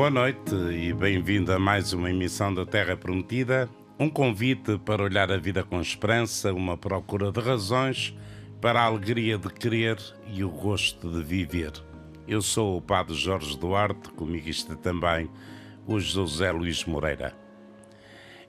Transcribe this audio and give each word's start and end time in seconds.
Boa 0.00 0.08
noite 0.08 0.54
e 0.54 0.94
bem-vindo 0.94 1.52
a 1.52 1.58
mais 1.58 1.92
uma 1.92 2.08
emissão 2.08 2.54
da 2.54 2.64
Terra 2.64 2.96
Prometida. 2.96 3.68
Um 3.98 4.08
convite 4.08 4.78
para 4.78 5.02
olhar 5.02 5.30
a 5.30 5.36
vida 5.36 5.62
com 5.62 5.78
esperança, 5.78 6.54
uma 6.54 6.74
procura 6.74 7.30
de 7.30 7.38
razões 7.38 8.16
para 8.62 8.80
a 8.80 8.84
alegria 8.84 9.36
de 9.36 9.52
querer 9.52 9.98
e 10.26 10.42
o 10.42 10.48
gosto 10.48 11.10
de 11.10 11.22
viver. 11.22 11.72
Eu 12.26 12.40
sou 12.40 12.78
o 12.78 12.80
Padre 12.80 13.14
Jorge 13.14 13.58
Duarte, 13.58 14.08
comigo 14.12 14.48
está 14.48 14.74
também 14.74 15.28
o 15.86 16.00
José 16.00 16.50
Luís 16.50 16.82
Moreira. 16.86 17.36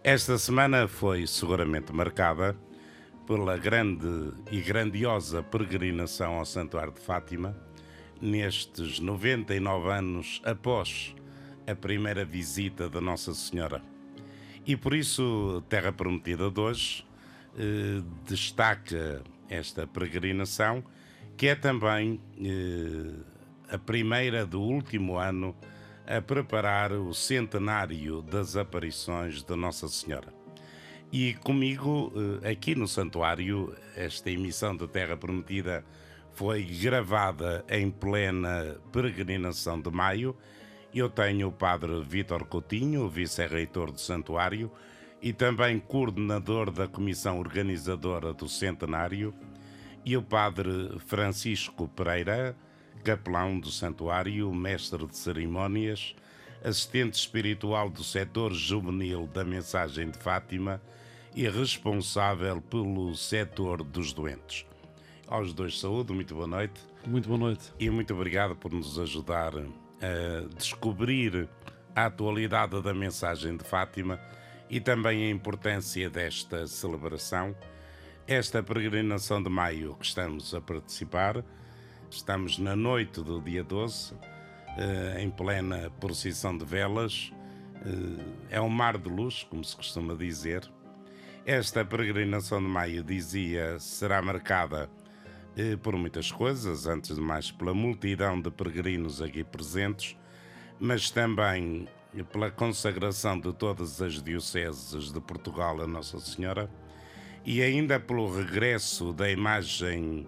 Esta 0.01 0.37
semana 0.37 0.87
foi 0.87 1.27
seguramente 1.27 1.91
marcada 1.91 2.55
pela 3.27 3.57
grande 3.57 4.31
e 4.49 4.61
grandiosa 4.61 5.43
peregrinação 5.43 6.35
ao 6.35 6.45
Santuário 6.45 6.93
de 6.93 7.01
Fátima, 7.01 7.53
nestes 8.21 9.01
99 9.01 9.89
anos 9.89 10.41
após 10.45 11.13
a 11.67 11.75
primeira 11.75 12.25
visita 12.25 12.89
da 12.89 13.01
Nossa 13.01 13.33
Senhora. 13.33 13.81
E 14.65 14.75
por 14.75 14.93
isso, 14.93 15.63
Terra 15.69 15.91
Prometida 15.91 16.49
de 16.49 16.59
hoje 16.59 17.05
eh, 17.57 18.01
destaca 18.27 19.23
esta 19.49 19.87
peregrinação, 19.87 20.83
que 21.35 21.47
é 21.47 21.55
também 21.55 22.19
eh, 22.39 23.73
a 23.73 23.77
primeira 23.77 24.45
do 24.45 24.61
último 24.61 25.17
ano 25.17 25.55
a 26.05 26.21
preparar 26.21 26.91
o 26.91 27.13
centenário 27.13 28.21
das 28.21 28.55
aparições 28.55 29.43
de 29.43 29.55
Nossa 29.55 29.87
Senhora. 29.87 30.33
E 31.11 31.33
comigo, 31.35 32.13
eh, 32.43 32.51
aqui 32.51 32.75
no 32.75 32.87
Santuário, 32.87 33.75
esta 33.95 34.29
emissão 34.29 34.75
da 34.75 34.87
Terra 34.87 35.17
Prometida 35.17 35.83
foi 36.33 36.63
gravada 36.63 37.65
em 37.69 37.89
plena 37.89 38.77
peregrinação 38.91 39.81
de 39.81 39.89
maio 39.91 40.35
eu 40.99 41.09
tenho 41.09 41.47
o 41.47 41.51
padre 41.51 42.01
Vítor 42.03 42.45
Coutinho, 42.45 43.07
vice-reitor 43.07 43.91
do 43.91 43.99
Santuário 43.99 44.71
e 45.21 45.31
também 45.31 45.79
coordenador 45.79 46.71
da 46.71 46.87
comissão 46.87 47.39
organizadora 47.39 48.33
do 48.33 48.49
centenário, 48.49 49.33
e 50.03 50.17
o 50.17 50.23
padre 50.23 50.99
Francisco 51.05 51.87
Pereira, 51.87 52.55
capelão 53.03 53.59
do 53.59 53.69
Santuário, 53.69 54.53
mestre 54.53 55.05
de 55.05 55.15
cerimônias, 55.15 56.15
assistente 56.63 57.13
espiritual 57.13 57.89
do 57.89 58.03
setor 58.03 58.51
juvenil 58.51 59.27
da 59.27 59.43
Mensagem 59.43 60.09
de 60.09 60.17
Fátima 60.17 60.81
e 61.35 61.47
responsável 61.47 62.59
pelo 62.61 63.15
setor 63.15 63.83
dos 63.83 64.11
doentes. 64.11 64.65
Aos 65.27 65.53
dois, 65.53 65.79
saúde, 65.79 66.11
muito 66.11 66.35
boa 66.35 66.47
noite. 66.47 66.81
Muito 67.05 67.27
boa 67.27 67.39
noite. 67.39 67.71
E 67.79 67.89
muito 67.89 68.13
obrigado 68.13 68.55
por 68.55 68.71
nos 68.71 68.99
ajudar 68.99 69.53
descobrir 70.57 71.47
a 71.95 72.05
atualidade 72.05 72.81
da 72.81 72.93
mensagem 72.93 73.57
de 73.57 73.63
Fátima 73.63 74.19
e 74.69 74.79
também 74.79 75.25
a 75.25 75.29
importância 75.29 76.09
desta 76.09 76.65
celebração. 76.65 77.55
Esta 78.25 78.63
peregrinação 78.63 79.43
de 79.43 79.49
maio 79.49 79.95
que 79.95 80.05
estamos 80.05 80.53
a 80.53 80.61
participar, 80.61 81.43
estamos 82.09 82.57
na 82.57 82.75
noite 82.75 83.21
do 83.21 83.41
dia 83.41 83.63
12, 83.63 84.13
eh, 84.77 85.17
em 85.21 85.29
plena 85.29 85.91
procissão 85.99 86.57
de 86.57 86.63
velas. 86.63 87.33
Eh, 87.85 88.55
é 88.55 88.61
um 88.61 88.69
mar 88.69 88.97
de 88.97 89.09
luz, 89.09 89.43
como 89.43 89.63
se 89.63 89.75
costuma 89.75 90.15
dizer. 90.15 90.63
Esta 91.45 91.83
peregrinação 91.83 92.61
de 92.61 92.67
maio, 92.67 93.03
dizia, 93.03 93.77
será 93.79 94.21
marcada 94.21 94.89
eh, 95.55 95.75
por 95.75 95.95
muitas 95.95 96.31
coisas, 96.31 96.87
antes 96.87 97.15
de 97.15 97.21
mais 97.21 97.51
pela 97.51 97.73
multidão 97.73 98.39
de 98.39 98.49
peregrinos 98.49 99.21
aqui 99.21 99.43
presentes, 99.43 100.17
mas 100.79 101.09
também 101.09 101.87
pela 102.31 102.51
consagração 102.51 103.39
de 103.39 103.53
todas 103.53 104.01
as 104.01 104.21
dioceses 104.21 105.11
de 105.11 105.21
Portugal 105.21 105.81
a 105.81 105.87
Nossa 105.87 106.19
Senhora 106.19 106.69
e 107.45 107.61
ainda 107.61 107.99
pelo 107.99 108.35
regresso 108.35 109.13
da 109.13 109.29
imagem 109.29 110.27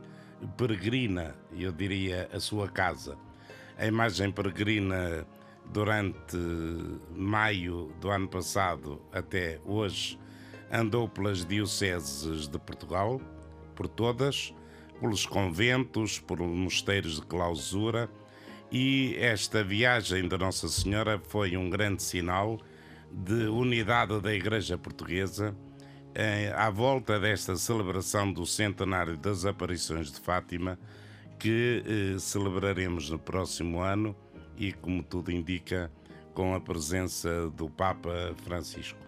peregrina, 0.57 1.35
eu 1.51 1.71
diria, 1.71 2.29
a 2.33 2.39
sua 2.39 2.67
casa. 2.67 3.17
A 3.77 3.85
imagem 3.85 4.31
peregrina 4.31 5.25
durante 5.71 6.37
maio 7.15 7.91
do 7.99 8.09
ano 8.09 8.27
passado 8.27 9.01
até 9.11 9.59
hoje 9.65 10.19
andou 10.71 11.07
pelas 11.07 11.45
dioceses 11.45 12.47
de 12.47 12.57
Portugal, 12.59 13.21
por 13.75 13.87
todas, 13.87 14.53
pelos 14.99 15.25
conventos, 15.25 16.19
por 16.19 16.39
mosteiros 16.39 17.19
de 17.19 17.25
clausura, 17.25 18.09
e 18.71 19.15
esta 19.19 19.63
viagem 19.63 20.27
da 20.27 20.37
Nossa 20.37 20.67
Senhora 20.67 21.21
foi 21.27 21.55
um 21.55 21.69
grande 21.69 22.01
sinal 22.01 22.59
de 23.11 23.47
unidade 23.47 24.19
da 24.19 24.33
Igreja 24.33 24.77
Portuguesa 24.77 25.55
eh, 26.15 26.51
à 26.55 26.69
volta 26.69 27.19
desta 27.19 27.55
celebração 27.55 28.31
do 28.31 28.45
centenário 28.45 29.17
das 29.17 29.45
aparições 29.45 30.11
de 30.11 30.19
Fátima, 30.19 30.79
que 31.39 31.83
eh, 31.85 32.19
celebraremos 32.19 33.09
no 33.09 33.19
próximo 33.19 33.79
ano 33.79 34.15
e, 34.57 34.71
como 34.71 35.03
tudo 35.03 35.31
indica, 35.31 35.91
com 36.33 36.55
a 36.55 36.59
presença 36.59 37.49
do 37.51 37.69
Papa 37.69 38.33
Francisco. 38.43 38.99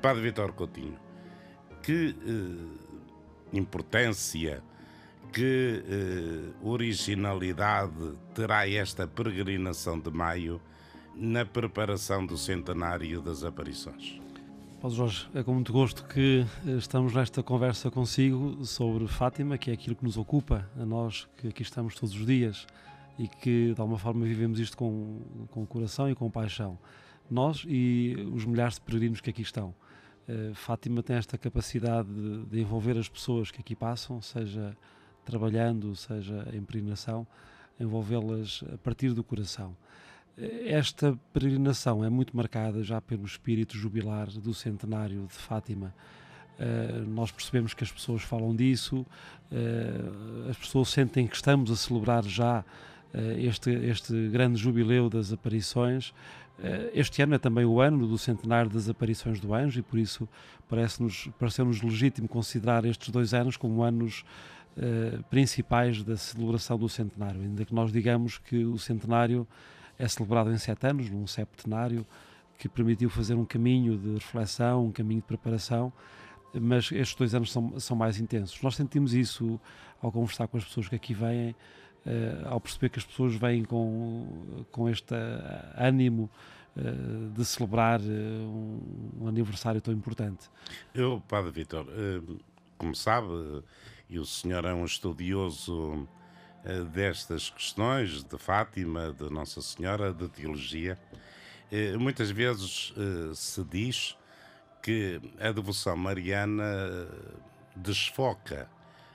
Padre 0.00 0.22
Vitor 0.22 0.52
Coutinho, 0.52 0.98
que 1.82 2.14
eh, 2.26 3.56
importância 3.56 4.62
que 5.34 5.82
eh, 5.88 6.52
originalidade 6.62 8.12
terá 8.32 8.68
esta 8.68 9.04
peregrinação 9.04 9.98
de 9.98 10.08
maio 10.08 10.60
na 11.16 11.44
preparação 11.44 12.24
do 12.24 12.38
centenário 12.38 13.20
das 13.20 13.42
aparições? 13.42 14.20
Paulo 14.80 14.96
Jorge, 14.96 15.28
é 15.34 15.42
com 15.42 15.54
muito 15.54 15.72
gosto 15.72 16.04
que 16.04 16.46
eh, 16.64 16.76
estamos 16.76 17.12
nesta 17.12 17.42
conversa 17.42 17.90
consigo 17.90 18.64
sobre 18.64 19.08
Fátima, 19.08 19.58
que 19.58 19.72
é 19.72 19.74
aquilo 19.74 19.96
que 19.96 20.04
nos 20.04 20.16
ocupa, 20.16 20.70
a 20.78 20.86
nós 20.86 21.26
que 21.36 21.48
aqui 21.48 21.62
estamos 21.62 21.96
todos 21.96 22.14
os 22.14 22.24
dias 22.24 22.64
e 23.18 23.26
que 23.26 23.74
de 23.74 23.80
alguma 23.80 23.98
forma 23.98 24.24
vivemos 24.24 24.60
isto 24.60 24.76
com, 24.76 25.20
com 25.50 25.66
coração 25.66 26.08
e 26.08 26.14
com 26.14 26.30
paixão. 26.30 26.78
Nós 27.28 27.64
e 27.66 28.14
os 28.32 28.44
milhares 28.44 28.74
de 28.74 28.82
peregrinos 28.82 29.20
que 29.20 29.30
aqui 29.30 29.42
estão. 29.42 29.74
Uh, 30.28 30.54
Fátima 30.54 31.02
tem 31.02 31.16
esta 31.16 31.36
capacidade 31.36 32.08
de, 32.08 32.46
de 32.46 32.60
envolver 32.60 32.96
as 32.96 33.08
pessoas 33.08 33.50
que 33.50 33.60
aqui 33.60 33.74
passam, 33.74 34.22
seja 34.22 34.76
trabalhando, 35.24 35.94
seja 35.96 36.48
em 36.52 36.62
peregrinação, 36.62 37.26
envolvê-las 37.78 38.62
a 38.72 38.78
partir 38.78 39.12
do 39.12 39.24
coração. 39.24 39.76
Esta 40.66 41.16
peregrinação 41.32 42.04
é 42.04 42.10
muito 42.10 42.36
marcada 42.36 42.82
já 42.82 43.00
pelo 43.00 43.24
espírito 43.24 43.76
jubilar 43.76 44.28
do 44.28 44.52
centenário 44.52 45.26
de 45.26 45.34
Fátima. 45.34 45.94
Uh, 46.58 47.08
nós 47.08 47.30
percebemos 47.30 47.74
que 47.74 47.82
as 47.82 47.90
pessoas 47.90 48.22
falam 48.22 48.54
disso, 48.54 48.98
uh, 48.98 50.50
as 50.50 50.56
pessoas 50.56 50.88
sentem 50.88 51.26
que 51.26 51.34
estamos 51.34 51.70
a 51.70 51.76
celebrar 51.76 52.24
já 52.24 52.60
uh, 52.60 53.18
este, 53.38 53.70
este 53.70 54.28
grande 54.28 54.56
jubileu 54.56 55.08
das 55.08 55.32
aparições. 55.32 56.12
este 56.92 57.20
ano 57.22 57.34
é 57.34 57.38
também 57.38 57.64
o 57.64 57.80
ano 57.80 58.06
do 58.06 58.16
centenário 58.16 58.70
das 58.70 58.88
aparições 58.88 59.40
do 59.40 59.52
anjo 59.52 59.80
e 59.80 59.82
por 59.82 59.98
isso 59.98 60.28
parece-nos 60.68 61.28
pareceu 61.36 61.64
-nos 61.64 61.82
legítimo 61.82 62.28
considerar 62.28 62.84
estes 62.84 63.08
dois 63.10 63.34
anos 63.34 63.56
como 63.56 63.82
anos 63.82 64.24
uh, 64.76 65.22
principais 65.24 66.02
da 66.02 66.16
celebração 66.16 66.78
do 66.78 66.88
centenário, 66.88 67.40
ainda 67.40 67.64
que 67.64 67.74
nós 67.74 67.92
digamos 67.92 68.38
que 68.38 68.64
o 68.64 68.78
centenário 68.78 69.46
é 69.98 70.06
celebrado 70.08 70.50
em 70.50 70.58
sete 70.58 70.86
anos, 70.86 71.10
num 71.10 71.26
septenário, 71.26 72.06
que 72.58 72.68
permitiu 72.68 73.10
fazer 73.10 73.34
um 73.34 73.44
caminho 73.44 73.96
de 73.96 74.14
reflexão, 74.14 74.86
um 74.86 74.92
caminho 74.92 75.20
de 75.20 75.26
preparação, 75.26 75.92
mas 76.52 76.90
estes 76.92 77.14
dois 77.14 77.34
anos 77.34 77.50
são, 77.50 77.78
são 77.80 77.96
mais 77.96 78.18
intensos. 78.18 78.60
Nós 78.62 78.76
sentimos 78.76 79.12
isso 79.12 79.60
ao 80.00 80.12
conversar 80.12 80.46
com 80.46 80.56
as 80.56 80.64
pessoas 80.64 80.88
que 80.88 80.94
aqui 80.94 81.14
vêm, 81.14 81.50
uh, 81.50 82.48
ao 82.48 82.60
perceber 82.60 82.90
que 82.90 82.98
as 82.98 83.04
pessoas 83.04 83.34
vêm 83.34 83.64
com, 83.64 84.64
com 84.70 84.88
este 84.88 85.14
ânimo 85.76 86.30
uh, 86.76 87.30
de 87.30 87.44
celebrar 87.44 88.00
um, 88.00 88.80
um, 89.20 89.28
aniversário 89.28 89.80
tão 89.80 89.92
importante. 89.92 90.48
Eu, 90.94 91.22
Padre 91.28 91.50
Vitor, 91.50 91.86
como 92.78 92.94
sabe, 92.94 93.28
e 94.08 94.18
o 94.18 94.24
senhor 94.24 94.64
é 94.64 94.74
um 94.74 94.84
estudioso 94.84 96.08
uh, 96.64 96.84
destas 96.92 97.50
questões 97.50 98.22
de 98.22 98.38
Fátima, 98.38 99.12
de 99.12 99.30
Nossa 99.30 99.60
Senhora, 99.60 100.12
de 100.12 100.28
teologia. 100.28 100.98
Uh, 101.70 101.98
muitas 101.98 102.30
vezes 102.30 102.90
uh, 102.92 103.34
se 103.34 103.64
diz 103.64 104.16
que 104.82 105.20
a 105.40 105.50
devoção 105.50 105.96
mariana 105.96 107.08
desfoca 107.74 108.68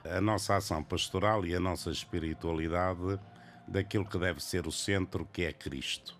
a 0.04 0.20
nossa 0.20 0.56
ação 0.56 0.82
pastoral 0.82 1.46
e 1.46 1.54
a 1.54 1.60
nossa 1.60 1.90
espiritualidade 1.90 3.18
daquilo 3.66 4.04
que 4.04 4.18
deve 4.18 4.42
ser 4.42 4.66
o 4.66 4.72
centro, 4.72 5.28
que 5.32 5.44
é 5.44 5.52
Cristo. 5.52 6.18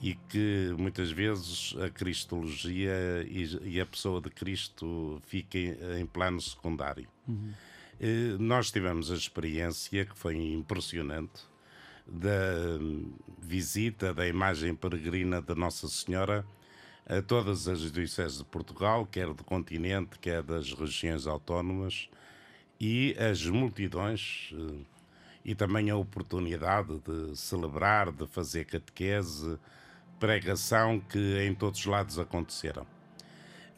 E 0.00 0.14
que 0.14 0.74
muitas 0.78 1.10
vezes 1.10 1.74
a 1.84 1.90
Cristologia 1.90 2.94
e, 3.28 3.80
a 3.80 3.86
pessoa 3.86 4.20
de 4.20 4.30
Cristo 4.30 5.20
fica 5.26 5.58
em, 5.58 6.06
plano 6.06 6.40
secundário. 6.40 7.08
Uhum. 7.28 7.52
Eh, 8.04 8.36
nós 8.36 8.72
tivemos 8.72 9.12
a 9.12 9.14
experiência 9.14 10.04
que 10.04 10.18
foi 10.18 10.34
impressionante 10.34 11.44
da 12.04 12.76
hum, 12.80 13.12
visita 13.38 14.12
da 14.12 14.26
imagem 14.26 14.74
peregrina 14.74 15.40
de 15.40 15.54
Nossa 15.54 15.86
Senhora 15.86 16.44
a 17.06 17.22
todas 17.22 17.68
as 17.68 17.92
dioceses 17.92 18.38
de 18.38 18.44
Portugal, 18.44 19.06
quer 19.06 19.32
do 19.32 19.44
continente, 19.44 20.18
quer 20.18 20.42
das 20.42 20.72
regiões 20.72 21.28
autónomas, 21.28 22.08
e 22.80 23.14
as 23.16 23.46
multidões 23.46 24.52
eh, 24.52 24.84
e 25.44 25.54
também 25.54 25.88
a 25.88 25.96
oportunidade 25.96 26.98
de 27.06 27.36
celebrar, 27.36 28.10
de 28.10 28.26
fazer 28.26 28.64
catequese, 28.64 29.56
pregação 30.18 30.98
que 30.98 31.38
em 31.40 31.54
todos 31.54 31.78
os 31.78 31.86
lados 31.86 32.18
aconteceram. 32.18 32.84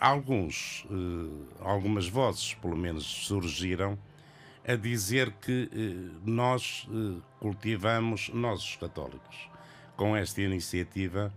Alguns, 0.00 0.86
eh, 0.90 1.56
algumas 1.60 2.08
vozes, 2.08 2.54
pelo 2.54 2.76
menos, 2.76 3.04
surgiram 3.04 3.98
a 4.66 4.76
dizer 4.76 5.32
que 5.40 5.68
eh, 5.72 6.18
nós 6.24 6.88
cultivamos, 7.38 8.30
nós 8.32 8.60
os 8.60 8.76
católicos, 8.76 9.50
com 9.96 10.16
esta 10.16 10.40
iniciativa, 10.40 11.32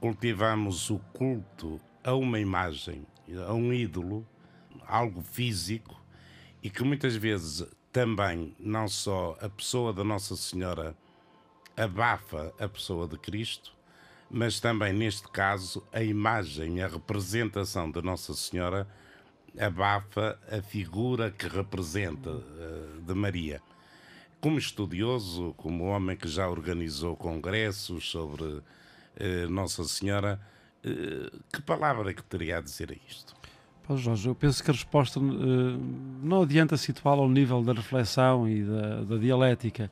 cultivamos 0.00 0.90
o 0.90 0.98
culto 1.12 1.80
a 2.04 2.14
uma 2.14 2.38
imagem, 2.38 3.06
a 3.46 3.52
um 3.52 3.72
ídolo, 3.72 4.26
algo 4.86 5.22
físico, 5.22 6.00
e 6.62 6.70
que 6.70 6.84
muitas 6.84 7.16
vezes 7.16 7.66
também 7.92 8.54
não 8.58 8.86
só 8.86 9.36
a 9.40 9.48
pessoa 9.48 9.92
da 9.92 10.04
Nossa 10.04 10.36
Senhora 10.36 10.94
abafa 11.76 12.52
a 12.58 12.68
pessoa 12.68 13.08
de 13.08 13.18
Cristo, 13.18 13.74
mas 14.30 14.60
também 14.60 14.92
neste 14.92 15.28
caso 15.28 15.82
a 15.92 16.02
imagem, 16.02 16.82
a 16.82 16.88
representação 16.88 17.90
da 17.90 18.02
Nossa 18.02 18.34
Senhora 18.34 18.86
abafa 19.58 20.38
a 20.50 20.60
figura 20.62 21.30
que 21.30 21.48
representa 21.48 22.30
uh, 22.30 23.00
de 23.00 23.14
Maria. 23.14 23.60
Como 24.40 24.58
estudioso, 24.58 25.54
como 25.56 25.84
homem 25.84 26.16
que 26.16 26.28
já 26.28 26.48
organizou 26.48 27.16
congressos 27.16 28.08
sobre 28.10 28.62
eh, 29.16 29.46
Nossa 29.48 29.82
Senhora, 29.84 30.38
eh, 30.84 31.30
que 31.52 31.62
palavra 31.62 32.10
é 32.10 32.14
que 32.14 32.22
teria 32.22 32.58
a 32.58 32.60
dizer 32.60 32.92
a 32.92 33.10
isto? 33.10 33.34
Paulo 33.86 34.00
Jorge, 34.00 34.28
eu 34.28 34.34
penso 34.34 34.62
que 34.62 34.70
a 34.70 34.74
resposta 34.74 35.18
não 35.20 36.42
adianta 36.42 36.76
situá-la 36.76 37.22
ao 37.22 37.28
nível 37.28 37.62
da 37.62 37.72
reflexão 37.72 38.48
e 38.48 38.62
da, 38.62 39.04
da, 39.04 39.16
dialética, 39.16 39.90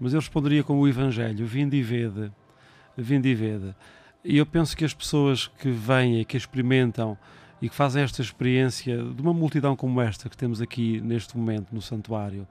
mas 0.00 0.12
eu 0.12 0.20
responderia 0.20 0.64
com 0.64 0.78
o 0.78 0.88
Evangelho, 0.88 1.46
vinde 1.46 1.76
e 1.76 1.82
vede, 1.82 2.32
vinde 2.96 3.28
e 3.28 3.34
vede. 3.34 3.74
E 4.24 4.38
eu 4.38 4.46
penso 4.46 4.76
que 4.76 4.84
as 4.84 4.94
pessoas 4.94 5.46
que 5.46 5.70
vêm 5.70 6.20
e 6.20 6.24
que 6.24 6.36
experimentam 6.36 7.16
e 7.64 7.68
que 7.68 7.74
fazem 7.74 8.02
esta 8.02 8.20
experiência 8.20 8.96
de 9.02 9.22
uma 9.22 9.32
multidão 9.32 9.74
como 9.74 10.00
esta 10.00 10.28
que 10.28 10.36
temos 10.36 10.60
aqui 10.60 11.00
neste 11.00 11.36
momento 11.36 11.72
no 11.72 11.80
santuário, 11.80 12.46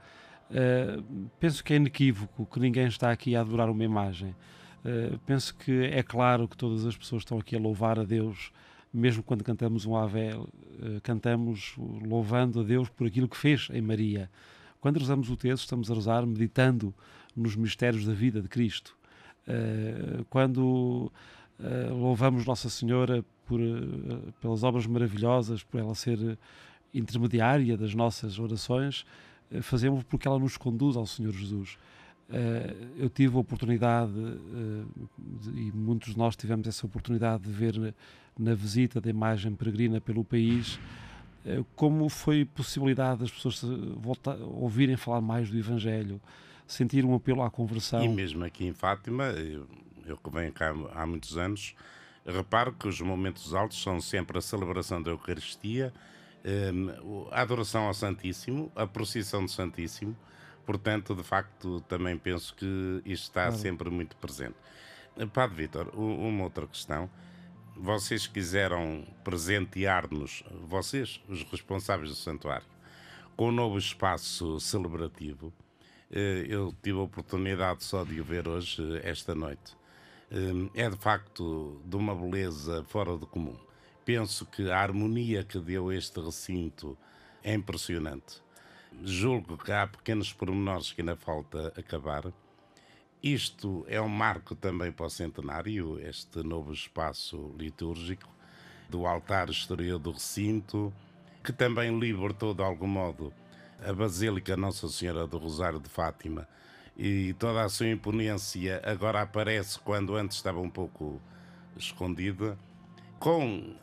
penso 1.40 1.64
que 1.64 1.74
é 1.74 1.76
inequívoco 1.78 2.46
que 2.46 2.60
ninguém 2.60 2.88
está 2.88 3.12
aqui 3.12 3.36
a 3.36 3.42
adorar 3.42 3.70
uma 3.70 3.84
imagem 3.84 4.36
Uh, 4.84 5.18
penso 5.20 5.56
que 5.56 5.86
é 5.86 6.04
claro 6.04 6.46
que 6.46 6.58
todas 6.58 6.86
as 6.86 6.98
pessoas 6.98 7.22
estão 7.22 7.38
aqui 7.38 7.56
a 7.56 7.60
louvar 7.60 7.98
a 7.98 8.04
Deus, 8.04 8.52
mesmo 8.94 9.24
quando 9.24 9.42
cantamos 9.44 9.86
um 9.86 9.96
Ave, 9.96 10.34
uh, 10.34 11.02
cantamos 11.02 11.76
louvando 11.78 12.60
a 12.60 12.64
Deus 12.64 12.90
por 12.90 13.08
aquilo 13.08 13.30
que 13.30 13.38
fez 13.38 13.70
em 13.72 13.82
Maria. 13.82 14.30
Quando 14.82 15.00
rezamos 15.00 15.30
o 15.30 15.38
texto, 15.38 15.64
estamos 15.64 15.90
a 15.90 15.94
rezar 15.94 16.26
meditando 16.26 16.94
nos 17.34 17.56
mistérios 17.56 18.06
da 18.06 18.14
vida 18.14 18.42
de 18.42 18.50
Cristo. 18.50 18.96
Uh, 19.48 20.26
quando 20.30 21.12
louvamos 21.92 22.46
Nossa 22.46 22.70
Senhora 22.70 23.24
por, 23.46 23.60
pelas 24.42 24.64
obras 24.64 24.86
maravilhosas, 24.86 25.64
por 25.64 25.80
ela 25.80 25.96
ser 25.96 26.38
intermediária 26.94 27.78
das 27.78 27.94
nossas 27.96 28.40
orações, 28.40 29.06
fazemos 29.62 30.04
porque 30.04 30.28
ela 30.28 30.40
nos 30.40 30.58
conduz 30.58 30.96
ao 30.96 31.06
Senhor 31.06 31.34
Jesus. 31.34 31.78
Eu 32.98 33.10
tive 33.10 33.36
a 33.36 33.40
oportunidade, 33.40 34.14
e 35.56 35.72
muitos 35.74 36.14
de 36.14 36.18
nós 36.18 36.36
tivemos 36.36 36.68
essa 36.68 36.86
oportunidade 36.86 37.44
de 37.44 37.52
ver 37.52 37.94
na, 38.38 38.54
visita 38.54 39.02
da 39.02 39.10
imagem 39.10 39.54
peregrina 39.54 40.00
pelo 40.00 40.24
país 40.24 40.80
como 41.76 42.08
foi 42.10 42.46
possibilidade 42.46 43.22
das 43.22 43.32
pessoas 43.32 43.62
voltar, 43.98 44.38
ouvirem 44.42 44.96
falar 44.96 45.22
mais 45.22 45.50
do 45.50 45.58
Evangelho, 45.58 46.22
sentir 46.66 47.04
um 47.06 47.14
apelo 47.14 47.42
à 47.42 47.50
conversão. 47.50 48.04
E 48.04 48.08
mesmo 48.08 48.44
aqui 48.44 48.66
em 48.66 48.74
Fátima, 48.74 49.26
eu, 49.26 49.68
eu 50.06 50.18
que 50.18 50.30
venho 50.30 50.52
cá 50.54 50.74
há 50.94 51.06
muitos 51.06 51.38
anos, 51.38 51.76
reparo 52.26 52.74
que 52.74 52.88
os 52.88 53.00
momentos 53.02 53.54
altos 53.54 53.82
são 53.82 54.00
sempre 54.00 54.38
a 54.38 54.42
celebração 54.42 55.02
da 55.02 55.12
Eucaristia, 55.12 55.94
a 57.32 57.42
adoração 57.42 57.88
ao 57.88 57.94
Santíssimo, 57.94 58.72
a 58.76 58.86
procissão 58.86 59.46
do 59.46 59.52
Santíssimo 59.52 60.16
Portanto, 60.66 61.14
de 61.14 61.24
facto, 61.24 61.82
também 61.82 62.18
penso 62.18 62.56
que 62.56 63.02
isto 63.06 63.24
está 63.24 63.48
claro. 63.48 63.58
sempre 63.58 63.90
muito 63.90 64.16
presente. 64.18 64.56
Padre 65.34 65.56
Vitor, 65.58 65.90
uma 65.96 66.46
outra 66.46 66.66
questão. 66.66 67.10
Vocês 67.76 68.28
quiseram 68.28 69.06
presentear-nos, 69.24 70.44
vocês, 70.68 71.22
os 71.28 71.44
responsáveis 71.44 72.10
do 72.10 72.16
santuário, 72.16 72.68
com 73.36 73.50
um 73.50 73.52
novo 73.52 73.78
espaço 73.78 74.60
celebrativo. 74.60 75.52
Eh, 76.12 76.46
eu 76.48 76.74
tive 76.84 77.00
a 77.00 77.02
oportunidade 77.02 77.84
só 77.84 78.04
de 78.04 78.22
o 78.22 78.24
ver 78.24 78.48
hoje, 78.48 78.80
eh, 78.98 79.10
esta 79.10 79.34
noite. 79.34 79.76
Eh, 80.34 80.84
é 80.86 80.90
de 80.90 80.98
facto 80.98 81.82
de 81.86 81.96
uma 81.96 82.16
beleza 82.16 82.84
fora 82.86 83.16
do 83.16 83.28
comum. 83.28 83.56
Penso 84.04 84.46
que 84.46 84.70
a 84.70 84.80
harmonia 84.80 85.44
que 85.44 85.60
deu 85.60 85.92
este 85.92 86.20
recinto 86.20 86.98
é 87.44 87.54
impressionante 87.54 88.44
julgo 89.02 89.58
que 89.58 89.72
há 89.72 89.88
pequenos 89.88 90.32
pormenores 90.32 90.92
que 90.92 91.02
ainda 91.02 91.16
falta 91.16 91.74
acabar. 91.78 92.32
Isto 93.22 93.86
é 93.88 94.02
um 94.02 94.10
marco 94.10 94.54
também 94.54 94.92
para 94.92 95.06
o 95.06 95.10
centenário, 95.10 96.00
este 96.00 96.44
novo 96.44 96.74
espaço 96.74 97.54
litúrgico 97.58 98.30
do 98.90 99.06
altar 99.06 99.50
exterior 99.50 99.98
do 99.98 100.12
recinto, 100.12 100.94
que 101.44 101.54
também 101.54 101.98
libertou 101.98 102.54
de 102.54 102.62
algum 102.62 102.88
modo 102.88 103.34
a 103.86 103.94
Basílica 103.94 104.56
Nossa 104.58 104.88
Senhora 104.90 105.26
do 105.26 105.38
Rosário 105.38 105.80
de 105.80 105.90
Fátima 105.90 106.48
e 106.98 107.34
toda 107.34 107.64
a 107.64 107.70
sua 107.70 107.88
imponência 107.88 108.82
agora 108.86 109.22
aparece 109.22 109.80
quando 109.80 110.16
antes 110.16 110.38
estava 110.38 110.60
um 110.60 110.70
pouco 110.70 111.22
escondida 111.76 112.58
com 113.24 113.74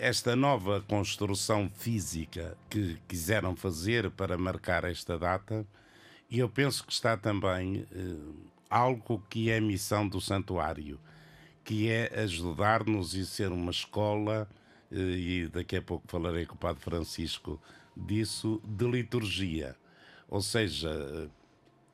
esta 0.00 0.34
nova 0.34 0.80
construção 0.80 1.70
física 1.76 2.58
que 2.68 2.98
quiseram 3.06 3.54
fazer 3.54 4.10
para 4.10 4.36
marcar 4.36 4.82
esta 4.82 5.16
data, 5.16 5.64
e 6.28 6.40
eu 6.40 6.48
penso 6.48 6.84
que 6.84 6.92
está 6.92 7.16
também 7.16 7.86
eh, 7.92 8.16
algo 8.68 9.22
que 9.30 9.48
é 9.48 9.58
a 9.58 9.60
missão 9.60 10.08
do 10.08 10.20
santuário, 10.20 10.98
que 11.62 11.88
é 11.88 12.20
ajudar-nos 12.22 13.14
e 13.14 13.24
ser 13.24 13.52
uma 13.52 13.70
escola, 13.70 14.48
eh, 14.90 14.96
e 14.96 15.48
daqui 15.48 15.76
a 15.76 15.82
pouco 15.82 16.08
falarei 16.08 16.44
com 16.44 16.56
o 16.56 16.58
Padre 16.58 16.82
Francisco 16.82 17.62
disso, 17.96 18.60
de 18.64 18.88
liturgia. 18.88 19.76
Ou 20.28 20.42
seja, 20.42 21.30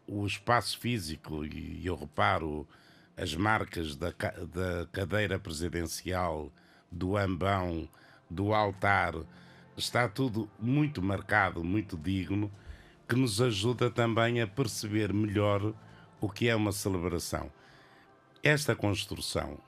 o 0.06 0.26
espaço 0.26 0.78
físico, 0.78 1.44
e 1.44 1.84
eu 1.84 1.96
reparo 1.96 2.66
as 3.16 3.34
marcas 3.34 3.96
da, 3.96 4.10
da 4.10 4.86
cadeira 4.92 5.38
presidencial 5.38 6.52
do 6.90 7.16
ambão, 7.16 7.88
do 8.30 8.52
altar, 8.52 9.14
está 9.76 10.08
tudo 10.08 10.48
muito 10.58 11.02
marcado, 11.02 11.64
muito 11.64 11.96
digno, 11.96 12.50
que 13.08 13.16
nos 13.16 13.40
ajuda 13.40 13.90
também 13.90 14.40
a 14.40 14.46
perceber 14.46 15.12
melhor 15.12 15.74
o 16.20 16.28
que 16.28 16.48
é 16.48 16.56
uma 16.56 16.72
celebração. 16.72 17.50
Esta 18.42 18.74
construção, 18.74 19.58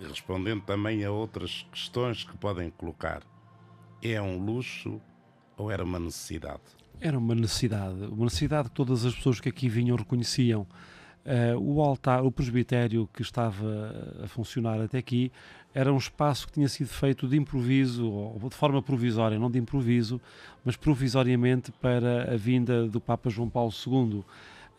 respondendo 0.00 0.62
também 0.62 1.04
a 1.04 1.10
outras 1.10 1.66
questões 1.72 2.24
que 2.24 2.36
podem 2.36 2.70
colocar, 2.70 3.22
é 4.02 4.20
um 4.20 4.38
luxo 4.38 5.00
ou 5.56 5.70
era 5.70 5.84
uma 5.84 5.98
necessidade? 5.98 6.77
Era 7.00 7.16
uma 7.16 7.34
necessidade, 7.34 8.06
uma 8.06 8.24
necessidade 8.24 8.68
que 8.68 8.74
todas 8.74 9.04
as 9.04 9.14
pessoas 9.14 9.40
que 9.40 9.48
aqui 9.48 9.68
vinham 9.68 9.96
reconheciam. 9.96 10.66
Uh, 11.24 11.58
o 11.60 11.82
altar, 11.82 12.24
o 12.24 12.32
presbitério 12.32 13.08
que 13.12 13.22
estava 13.22 13.94
a 14.24 14.28
funcionar 14.28 14.80
até 14.80 14.98
aqui, 14.98 15.30
era 15.74 15.92
um 15.92 15.98
espaço 15.98 16.46
que 16.46 16.54
tinha 16.54 16.68
sido 16.68 16.88
feito 16.88 17.28
de 17.28 17.36
improviso, 17.36 18.10
ou 18.10 18.48
de 18.48 18.54
forma 18.56 18.82
provisória, 18.82 19.38
não 19.38 19.50
de 19.50 19.58
improviso, 19.58 20.20
mas 20.64 20.74
provisoriamente 20.74 21.70
para 21.70 22.32
a 22.32 22.36
vinda 22.36 22.88
do 22.88 23.00
Papa 23.00 23.30
João 23.30 23.48
Paulo 23.48 23.72
II. 23.86 24.24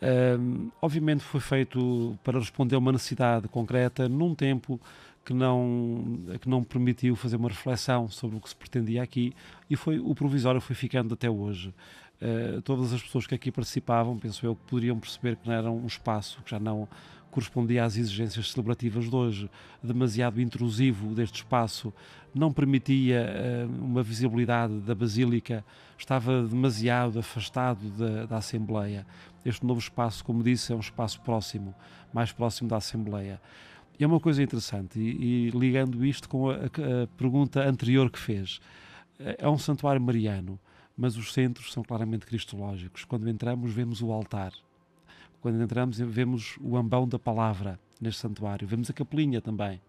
Uh, 0.02 0.72
obviamente 0.82 1.22
foi 1.22 1.40
feito 1.40 2.18
para 2.24 2.38
responder 2.38 2.74
a 2.74 2.78
uma 2.78 2.92
necessidade 2.92 3.48
concreta 3.48 4.08
num 4.08 4.34
tempo 4.34 4.80
que 5.24 5.34
não 5.34 6.18
que 6.40 6.48
não 6.48 6.64
permitiu 6.64 7.14
fazer 7.14 7.36
uma 7.36 7.50
reflexão 7.50 8.08
sobre 8.08 8.38
o 8.38 8.40
que 8.40 8.48
se 8.48 8.56
pretendia 8.56 9.02
aqui 9.02 9.34
e 9.68 9.76
foi 9.76 9.98
o 9.98 10.14
provisório 10.14 10.58
foi 10.58 10.74
ficando 10.74 11.12
até 11.12 11.28
hoje 11.28 11.74
Uh, 12.20 12.60
todas 12.62 12.92
as 12.92 13.02
pessoas 13.02 13.26
que 13.26 13.34
aqui 13.34 13.50
participavam, 13.50 14.18
penso 14.18 14.44
eu, 14.44 14.54
que 14.54 14.62
poderiam 14.66 14.98
perceber 14.98 15.36
que 15.36 15.48
não 15.48 15.54
era 15.54 15.70
um 15.70 15.86
espaço 15.86 16.42
que 16.42 16.50
já 16.50 16.60
não 16.60 16.86
correspondia 17.30 17.84
às 17.84 17.96
exigências 17.96 18.50
celebrativas 18.50 19.08
de 19.08 19.14
hoje, 19.14 19.50
demasiado 19.82 20.40
intrusivo 20.40 21.14
deste 21.14 21.36
espaço, 21.36 21.92
não 22.34 22.52
permitia 22.52 23.26
uh, 23.66 23.84
uma 23.84 24.02
visibilidade 24.02 24.78
da 24.80 24.94
Basílica, 24.94 25.64
estava 25.96 26.42
demasiado 26.42 27.18
afastado 27.18 27.88
da, 27.90 28.26
da, 28.26 28.36
Assembleia. 28.36 29.06
Este 29.44 29.64
novo 29.64 29.80
espaço, 29.80 30.24
como 30.24 30.42
disse, 30.42 30.72
é 30.72 30.76
um 30.76 30.80
espaço 30.80 31.20
próximo, 31.22 31.74
mais 32.12 32.32
próximo 32.32 32.68
da 32.68 32.76
Assembleia. 32.76 33.40
E 33.98 34.04
é 34.04 34.06
uma 34.06 34.20
coisa 34.20 34.42
interessante, 34.42 34.98
e, 34.98 35.48
e 35.48 35.50
ligando 35.50 36.04
isto 36.04 36.28
com 36.28 36.50
a, 36.50 36.54
a, 36.54 37.06
pergunta 37.16 37.66
anterior 37.66 38.10
que 38.10 38.18
fez, 38.18 38.60
é 39.18 39.48
um 39.48 39.58
santuário 39.58 40.00
mariano, 40.00 40.58
mas 41.00 41.16
os 41.16 41.32
centros 41.32 41.72
são 41.72 41.82
claramente 41.82 42.26
cristológicos. 42.26 43.04
Quando 43.04 43.28
entramos, 43.28 43.72
vemos 43.72 44.02
o 44.02 44.12
altar 44.12 44.52
quando 45.40 45.62
entramos, 45.62 45.98
vemos 45.98 46.56
o 46.60 46.76
ambão 46.76 47.08
da 47.08 47.18
palavra 47.18 47.80
neste 48.00 48.20
santuário, 48.20 48.68
vemos 48.68 48.90
a 48.90 48.92
capelinha 48.92 49.40
também. 49.40 49.80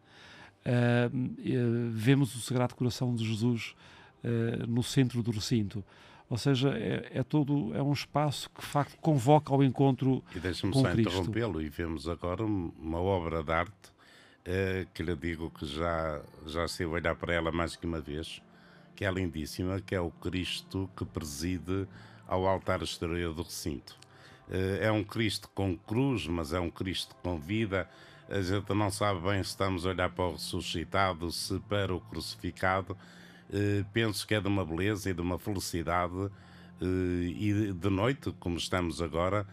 Uh, 0.65 1.89
vemos 1.91 2.36
o 2.36 2.41
Sagrado 2.41 2.75
Coração 2.75 3.13
de 3.13 3.25
Jesus 3.25 3.75
uh, 4.24 4.68
no 4.68 4.84
centro 4.84 5.22
do 5.22 5.32
recinto. 5.32 5.84
Ou 6.30 6.38
seja, 6.38 6.70
é, 6.70 7.12
é, 7.15 7.24
todo 7.24 7.75
é 7.75 7.84
um 7.84 7.91
espaço 7.91 8.50
que 8.51 8.62
de 8.62 8.68
facto 8.68 8.98
convoca 9.01 9.53
ao 9.53 9.62
encontro 9.62 10.24
e 10.34 10.39
deixa-me 10.39 10.74
só 10.74 10.89
interrompê-lo 10.94 11.62
e 11.62 11.68
vemos 11.68 12.08
agora 12.08 12.46
uma 12.46 13.01
obra 13.01 13.44
de 13.44 13.51
arte 13.51 13.89
uh, 13.89 14.88
que 14.94 15.03
lhe 15.03 15.13
digo 15.18 15.50
que 15.50 15.65
já 15.65 16.22
já 16.48 16.65
se 16.70 16.86
olhar 16.86 17.15
para 17.15 17.34
ela 17.34 17.51
mais 17.51 17.75
que 17.75 17.86
uma 17.86 18.00
vez 18.00 18.41
que 19.01 19.05
é 19.05 19.12
lindíssima 19.12 19.81
que 19.81 19.96
é 19.96 20.00
o 20.00 20.12
Cristo 20.12 20.88
que 20.96 21.03
preside 21.03 21.88
ao 22.27 22.46
altar 22.48 22.84
exterior 22.84 23.34
do 23.34 23.41
recinto 23.41 23.98
eh, 24.48 24.86
é 24.86 24.91
um 24.91 25.03
Cristo 25.03 25.50
com 25.55 25.75
cruz, 25.75 26.27
mas 26.27 26.53
é 26.53 26.60
um 26.60 26.70
Cristo 26.70 27.15
com 27.24 27.39
vida. 27.39 27.89
A 28.29 28.39
gente 28.41 28.72
não 28.75 28.91
sabe 28.91 29.20
bem 29.22 29.41
se 29.41 29.50
estamos 29.50 29.88
a 29.88 29.89
olhar 29.89 30.12
para 30.12 30.25
o 30.25 30.34
ressuscitado, 30.34 31.31
se 31.31 31.60
para 31.62 31.96
o 31.96 32.00
crucificado. 32.00 32.96
Eh, 33.51 33.84
penso 33.91 34.27
que 34.27 34.36
é 34.36 34.39
de 34.39 34.48
uma 34.48 34.63
beleza 34.63 35.10
e 35.10 35.13
de 35.15 35.22
uma 35.22 35.39
felicidade. 35.39 36.29
Eh, 36.79 36.86
e 37.39 37.74
de 37.74 37.89
noite, 37.89 38.31
como 38.39 38.58
estamos 38.58 39.01
agora, 39.01 39.48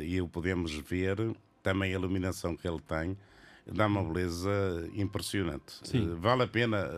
e 0.00 0.20
o 0.20 0.28
podemos 0.28 0.72
ver, 0.72 1.16
também 1.60 1.90
a 1.90 1.94
iluminação 1.94 2.56
que 2.56 2.68
ele 2.68 2.80
tem, 2.80 3.18
dá 3.66 3.88
uma 3.88 4.02
beleza 4.04 4.88
impressionante. 4.94 5.74
Vale 6.20 6.44
a 6.44 6.46
pena 6.46 6.88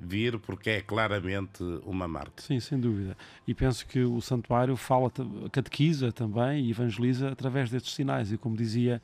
vir 0.00 0.38
porque 0.38 0.70
é 0.70 0.80
claramente 0.80 1.62
uma 1.84 2.08
marca. 2.08 2.42
Sim, 2.42 2.58
sem 2.58 2.80
dúvida. 2.80 3.16
E 3.46 3.54
penso 3.54 3.86
que 3.86 4.00
o 4.00 4.20
santuário 4.20 4.76
fala, 4.76 5.12
catequiza 5.52 6.10
também 6.10 6.64
e 6.64 6.70
evangeliza 6.70 7.30
através 7.30 7.70
destes 7.70 7.94
sinais. 7.94 8.32
E 8.32 8.38
como 8.38 8.56
dizia, 8.56 9.02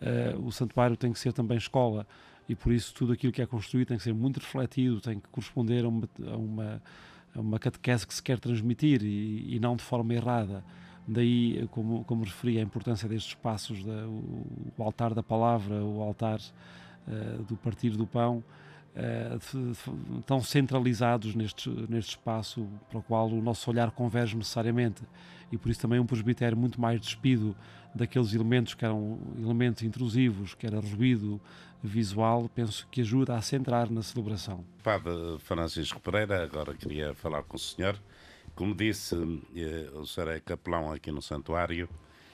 uh, 0.00 0.46
o 0.46 0.52
santuário 0.52 0.96
tem 0.96 1.12
que 1.12 1.18
ser 1.18 1.32
também 1.32 1.58
escola. 1.58 2.06
E 2.48 2.54
por 2.54 2.72
isso 2.72 2.94
tudo 2.94 3.12
aquilo 3.12 3.32
que 3.32 3.42
é 3.42 3.46
construído 3.46 3.88
tem 3.88 3.96
que 3.96 4.04
ser 4.04 4.14
muito 4.14 4.38
refletido, 4.38 5.00
tem 5.00 5.18
que 5.18 5.28
corresponder 5.28 5.84
a 5.84 5.88
uma, 5.88 6.08
a 6.32 6.36
uma, 6.36 6.82
a 7.34 7.40
uma 7.40 7.58
catequese 7.58 8.06
que 8.06 8.14
se 8.14 8.22
quer 8.22 8.38
transmitir 8.38 9.02
e, 9.02 9.56
e, 9.56 9.58
não 9.58 9.74
de 9.74 9.82
forma 9.82 10.14
errada. 10.14 10.62
Daí, 11.08 11.68
como, 11.70 12.04
como 12.04 12.24
referi, 12.24 12.58
a 12.58 12.62
importância 12.62 13.08
destes 13.08 13.30
espaços, 13.30 13.84
da, 13.84 14.06
o, 14.06 14.72
o, 14.76 14.82
altar 14.82 15.12
da 15.12 15.22
palavra, 15.22 15.82
o 15.82 16.00
altar 16.00 16.40
uh, 16.40 17.42
do 17.44 17.56
partir 17.56 17.90
do 17.90 18.06
pão, 18.06 18.44
uh, 18.96 20.22
tão 20.22 20.40
centralizados 20.40 21.34
neste, 21.34 21.68
neste 21.88 22.10
espaço 22.10 22.66
para 22.88 22.98
o 22.98 23.02
qual 23.02 23.28
o 23.28 23.42
nosso 23.42 23.70
olhar 23.70 23.90
converge 23.90 24.36
necessariamente 24.36 25.02
e 25.50 25.58
por 25.58 25.70
isso 25.70 25.80
também 25.80 26.00
um 26.00 26.06
presbitério 26.06 26.56
muito 26.56 26.80
mais 26.80 27.00
despido 27.00 27.56
daqueles 27.94 28.32
elementos 28.34 28.74
que 28.74 28.84
eram 28.84 29.18
elementos 29.38 29.82
intrusivos, 29.82 30.54
que 30.54 30.66
era 30.66 30.80
ruído 30.80 31.40
visual, 31.82 32.50
penso 32.54 32.86
que 32.90 33.00
ajuda 33.00 33.36
a 33.36 33.40
centrar 33.40 33.90
na 33.90 34.02
celebração. 34.02 34.64
Padre 34.82 35.38
Francisco 35.38 36.00
Pereira, 36.00 36.42
agora 36.42 36.74
queria 36.74 37.14
falar 37.14 37.42
com 37.42 37.56
o 37.56 37.60
senhor. 37.60 37.98
Como 38.54 38.74
disse, 38.74 39.14
eh, 39.54 39.88
o 39.94 40.06
senhor 40.06 40.30
é 40.30 40.40
capelão 40.40 40.92
aqui 40.92 41.12
no 41.12 41.22
santuário, 41.22 41.88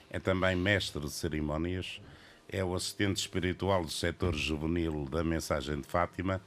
é 0.09 0.19
também 0.19 0.55
mestre 0.55 1.01
de 1.01 1.11
cerimónias, 1.11 2.01
é 2.49 2.63
o 2.63 2.73
assistente 2.73 3.17
espiritual 3.17 3.83
do 3.83 3.91
setor 3.91 4.33
juvenil 4.33 5.05
da 5.05 5.23
Mensagem 5.23 5.81
de 5.81 5.87
Fátima 5.87 6.41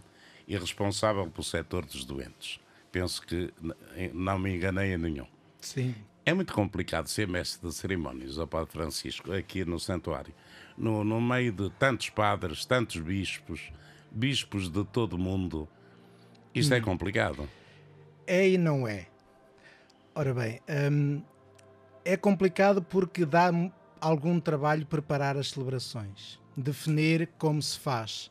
e 0.47 0.57
responsável 0.57 1.27
pelo 1.29 1.45
setor 1.45 1.85
dos 1.85 2.05
doentes. 2.05 2.61
Penso 2.93 3.23
que 3.23 3.53
não 4.13 4.39
me 4.39 4.55
enganei 4.55 4.95
a 4.95 4.99
nenhum. 4.99 5.27
Sim. 5.61 5.95
É 6.25 6.33
muito 6.33 6.53
complicado 6.53 7.09
ser 7.09 7.29
mestre 7.29 7.69
de 7.69 7.75
cerimónias, 7.75 8.39
ao 8.39 8.47
Padre 8.47 8.73
Francisco, 8.73 9.33
aqui 9.33 9.65
no 9.65 9.79
santuário. 9.79 10.35
No, 10.77 11.05
no 11.05 11.21
meio 11.21 11.53
de 11.53 11.71
tantos 11.71 12.11
padres, 12.11 12.65
tantos 12.65 13.01
bispos, 13.01 13.71
bispos 14.11 14.69
de 14.69 14.85
todo 14.85 15.15
o 15.15 15.19
mundo. 15.19 15.69
Isto 16.55 16.75
hum. 16.75 16.77
é 16.77 16.81
complicado. 16.81 17.49
É 18.27 18.49
e 18.49 18.59
não 18.59 18.89
é. 18.89 19.07
Ora 20.15 20.33
bem, 20.33 20.61
hum, 20.91 21.23
é 22.05 22.17
complicado 22.17 22.83
porque 22.83 23.25
dá 23.25 23.51
algum 24.01 24.41
trabalho 24.41 24.87
preparar 24.87 25.37
as 25.37 25.51
celebrações, 25.51 26.41
definir 26.57 27.29
como 27.39 27.61
se 27.61 27.79
faz 27.79 28.31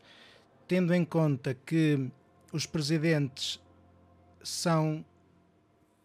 tendo 0.67 0.93
em 0.93 1.05
conta 1.05 1.53
que 1.53 2.09
os 2.51 2.65
presidentes 2.65 3.59
são 4.43 5.03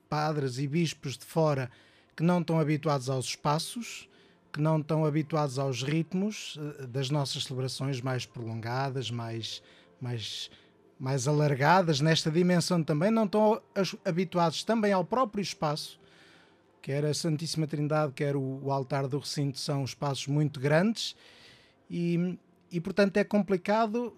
padres 0.08 0.58
e 0.58 0.66
bispos 0.66 1.16
de 1.16 1.24
fora 1.24 1.70
que 2.16 2.22
não 2.22 2.40
estão 2.40 2.58
habituados 2.58 3.08
aos 3.08 3.26
espaços, 3.26 4.08
que 4.52 4.60
não 4.60 4.80
estão 4.80 5.04
habituados 5.04 5.58
aos 5.58 5.82
ritmos 5.82 6.58
eh, 6.80 6.86
das 6.86 7.08
nossas 7.08 7.44
celebrações 7.44 8.00
mais 8.00 8.26
prolongadas, 8.26 9.10
mais, 9.10 9.62
mais, 10.00 10.50
mais 10.98 11.28
alargadas, 11.28 12.00
nesta 12.00 12.30
dimensão 12.30 12.82
também, 12.82 13.10
não 13.10 13.24
estão 13.24 13.62
habituados 14.04 14.64
também 14.64 14.92
ao 14.92 15.04
próprio 15.04 15.40
espaço, 15.40 16.00
quer 16.82 17.04
a 17.04 17.14
Santíssima 17.14 17.66
Trindade, 17.66 18.12
quer 18.12 18.34
o, 18.36 18.70
altar 18.72 19.06
do 19.06 19.18
recinto, 19.18 19.58
são 19.58 19.84
espaços 19.84 20.26
muito 20.26 20.58
grandes 20.58 21.14
e, 21.88 22.36
e 22.72 22.80
portanto 22.80 23.16
é 23.16 23.24
complicado 23.24 24.14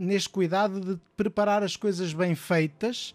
neste 0.00 0.30
cuidado 0.30 0.80
de 0.80 0.98
preparar 1.14 1.62
as 1.62 1.76
coisas 1.76 2.14
bem 2.14 2.34
feitas 2.34 3.14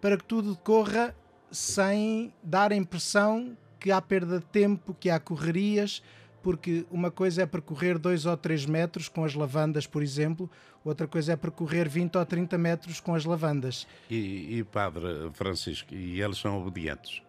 para 0.00 0.16
que 0.16 0.24
tudo 0.24 0.54
decorra 0.54 1.14
sem 1.50 2.32
dar 2.40 2.72
a 2.72 2.76
impressão 2.76 3.56
que 3.80 3.90
há 3.90 4.00
perda 4.00 4.38
de 4.38 4.46
tempo, 4.46 4.94
que 4.94 5.10
há 5.10 5.18
correrias, 5.18 6.00
porque 6.40 6.86
uma 6.88 7.10
coisa 7.10 7.42
é 7.42 7.46
percorrer 7.46 7.98
2 7.98 8.26
ou 8.26 8.36
3 8.36 8.64
metros 8.66 9.08
com 9.08 9.24
as 9.24 9.34
lavandas, 9.34 9.88
por 9.88 10.04
exemplo, 10.04 10.48
outra 10.84 11.08
coisa 11.08 11.32
é 11.32 11.36
percorrer 11.36 11.88
20 11.88 12.16
ou 12.16 12.24
30 12.24 12.56
metros 12.56 13.00
com 13.00 13.12
as 13.12 13.24
lavandas. 13.24 13.84
E, 14.08 14.58
e 14.58 14.64
Padre 14.64 15.30
Francisco, 15.32 15.92
e 15.92 16.22
eles 16.22 16.38
são 16.38 16.64
obedientes? 16.64 17.22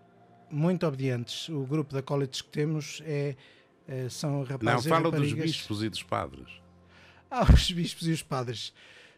Muito 0.51 0.85
obedientes. 0.85 1.49
O 1.49 1.65
grupo 1.65 1.91
da 1.91 2.03
College 2.03 2.43
que 2.43 2.49
temos 2.49 3.01
é, 3.03 3.35
é 3.87 4.09
são 4.09 4.43
rapazes 4.43 4.85
Não, 4.85 4.95
fala 4.95 5.09
dos 5.09 5.33
bispos 5.33 5.81
e 5.81 5.89
dos 5.89 6.03
padres. 6.03 6.60
Ah, 7.33 7.45
os 7.49 7.71
bispos 7.71 8.09
e 8.09 8.11
os 8.11 8.21
padres, 8.21 8.73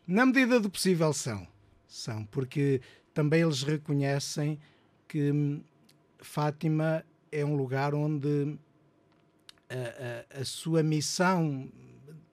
na 0.05 0.23
medida 0.23 0.59
do 0.59 0.69
possível, 0.69 1.11
são. 1.13 1.47
São, 1.87 2.23
porque 2.25 2.79
também 3.11 3.41
eles 3.41 3.63
reconhecem 3.63 4.59
que 5.07 5.31
hum, 5.31 5.63
Fátima 6.19 7.03
é 7.31 7.43
um 7.43 7.55
lugar 7.55 7.95
onde 7.95 8.55
a, 9.67 10.37
a, 10.37 10.41
a 10.41 10.45
sua 10.45 10.83
missão 10.83 11.67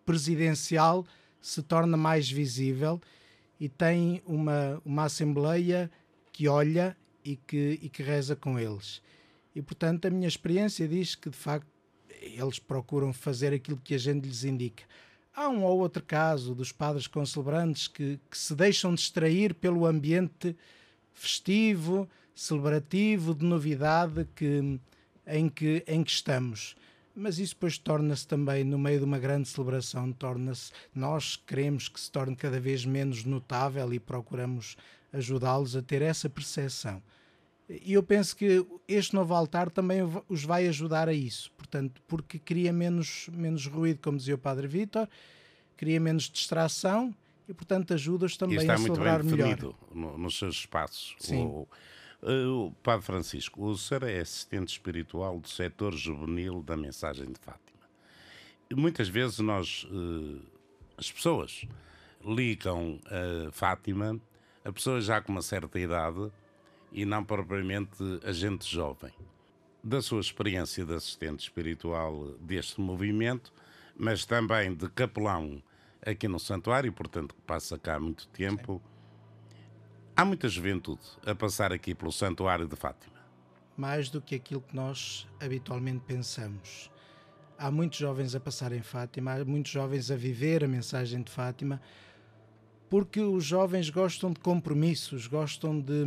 presidencial 0.04 1.06
se 1.40 1.62
torna 1.62 1.96
mais 1.96 2.30
visível 2.30 3.00
e 3.58 3.66
tem 3.66 4.20
uma, 4.26 4.82
uma 4.84 5.04
assembleia 5.04 5.90
que 6.30 6.46
olha 6.46 6.94
e 7.24 7.36
que, 7.36 7.78
e 7.80 7.88
que 7.88 8.02
reza 8.02 8.36
com 8.36 8.58
eles. 8.58 9.00
E 9.54 9.62
portanto, 9.62 10.04
a 10.04 10.10
minha 10.10 10.28
experiência 10.28 10.86
diz 10.86 11.14
que 11.14 11.30
de 11.30 11.38
facto 11.38 11.66
eles 12.20 12.58
procuram 12.58 13.14
fazer 13.14 13.54
aquilo 13.54 13.80
que 13.82 13.94
a 13.94 13.98
gente 13.98 14.26
lhes 14.26 14.44
indica. 14.44 14.84
Há 15.34 15.48
um 15.48 15.62
ou 15.64 15.78
outro 15.78 16.02
caso 16.02 16.54
dos 16.54 16.72
padres 16.72 17.06
concelebrantes 17.06 17.86
que, 17.86 18.18
que 18.28 18.36
se 18.36 18.54
deixam 18.54 18.94
distrair 18.94 19.54
pelo 19.54 19.86
ambiente 19.86 20.56
festivo, 21.12 22.08
celebrativo, 22.34 23.34
de 23.34 23.44
novidade 23.44 24.26
que, 24.34 24.80
em, 25.26 25.48
que, 25.48 25.84
em 25.86 26.02
que 26.02 26.10
estamos. 26.10 26.74
Mas 27.14 27.38
isso 27.38 27.54
depois 27.54 27.78
torna-se 27.78 28.26
também, 28.26 28.64
no 28.64 28.78
meio 28.78 28.98
de 28.98 29.04
uma 29.04 29.18
grande 29.18 29.48
celebração, 29.48 30.12
torna-se. 30.12 30.72
Nós 30.94 31.36
queremos 31.36 31.88
que 31.88 32.00
se 32.00 32.10
torne 32.10 32.34
cada 32.34 32.58
vez 32.58 32.84
menos 32.84 33.24
notável 33.24 33.92
e 33.92 34.00
procuramos 34.00 34.76
ajudá-los 35.12 35.76
a 35.76 35.82
ter 35.82 36.02
essa 36.02 36.28
percepção. 36.28 37.02
E 37.82 37.92
eu 37.92 38.02
penso 38.02 38.36
que 38.36 38.66
este 38.88 39.14
novo 39.14 39.32
altar 39.32 39.70
também 39.70 40.00
os 40.28 40.44
vai 40.44 40.66
ajudar 40.66 41.08
a 41.08 41.12
isso, 41.12 41.52
portanto, 41.52 42.02
porque 42.08 42.38
cria 42.38 42.72
menos, 42.72 43.28
menos 43.32 43.66
ruído, 43.66 44.00
como 44.02 44.18
dizia 44.18 44.34
o 44.34 44.38
Padre 44.38 44.66
Vítor, 44.66 45.08
cria 45.76 46.00
menos 46.00 46.24
distração 46.24 47.14
e, 47.48 47.54
portanto, 47.54 47.94
ajuda-os 47.94 48.36
também 48.36 48.68
a 48.68 48.76
celebrar 48.76 49.22
melhor. 49.22 49.56
No, 49.94 50.18
nos 50.18 50.36
seus 50.36 50.56
espaços. 50.56 51.14
Sim. 51.18 51.44
O, 51.44 51.68
Uh, 52.22 52.70
Padre 52.82 53.06
Francisco, 53.06 53.64
o 53.64 53.78
senhor 53.78 54.02
é 54.02 54.20
assistente 54.20 54.68
espiritual 54.68 55.40
do 55.40 55.48
setor 55.48 55.94
juvenil 55.94 56.62
da 56.62 56.76
mensagem 56.76 57.32
de 57.32 57.38
Fátima. 57.40 57.80
E 58.68 58.74
muitas 58.74 59.08
vezes 59.08 59.38
nós, 59.38 59.84
uh, 59.84 60.38
as 60.98 61.10
pessoas, 61.10 61.64
ligam 62.22 63.00
a 63.06 63.50
Fátima 63.50 64.20
a 64.62 64.70
pessoas 64.70 65.06
já 65.06 65.22
com 65.22 65.32
uma 65.32 65.40
certa 65.40 65.80
idade 65.80 66.30
e 66.92 67.04
não 67.04 67.24
propriamente 67.24 68.02
a 68.24 68.32
gente 68.32 68.66
jovem. 68.66 69.12
Da 69.82 70.02
sua 70.02 70.20
experiência 70.20 70.84
de 70.84 70.94
assistente 70.94 71.40
espiritual 71.40 72.34
deste 72.40 72.80
movimento, 72.80 73.52
mas 73.96 74.24
também 74.24 74.74
de 74.74 74.88
capelão 74.88 75.62
aqui 76.04 76.28
no 76.28 76.38
santuário, 76.38 76.92
portanto 76.92 77.34
que 77.34 77.40
passa 77.42 77.78
cá 77.78 77.96
há 77.96 78.00
muito 78.00 78.28
tempo, 78.28 78.82
Há 80.20 80.24
muita 80.26 80.50
juventude 80.50 81.00
a 81.24 81.34
passar 81.34 81.72
aqui 81.72 81.94
pelo 81.94 82.12
Santuário 82.12 82.68
de 82.68 82.76
Fátima. 82.76 83.16
Mais 83.74 84.10
do 84.10 84.20
que 84.20 84.34
aquilo 84.34 84.60
que 84.60 84.76
nós 84.76 85.26
habitualmente 85.40 86.04
pensamos. 86.06 86.90
Há 87.56 87.70
muitos 87.70 87.98
jovens 87.98 88.34
a 88.34 88.40
passar 88.40 88.70
em 88.72 88.82
Fátima, 88.82 89.32
há 89.32 89.44
muitos 89.46 89.72
jovens 89.72 90.10
a 90.10 90.16
viver 90.16 90.62
a 90.62 90.68
mensagem 90.68 91.22
de 91.22 91.32
Fátima, 91.32 91.80
porque 92.90 93.20
os 93.20 93.44
jovens 93.44 93.88
gostam 93.88 94.32
de 94.32 94.40
compromissos, 94.40 95.26
gostam 95.26 95.80
de, 95.80 96.04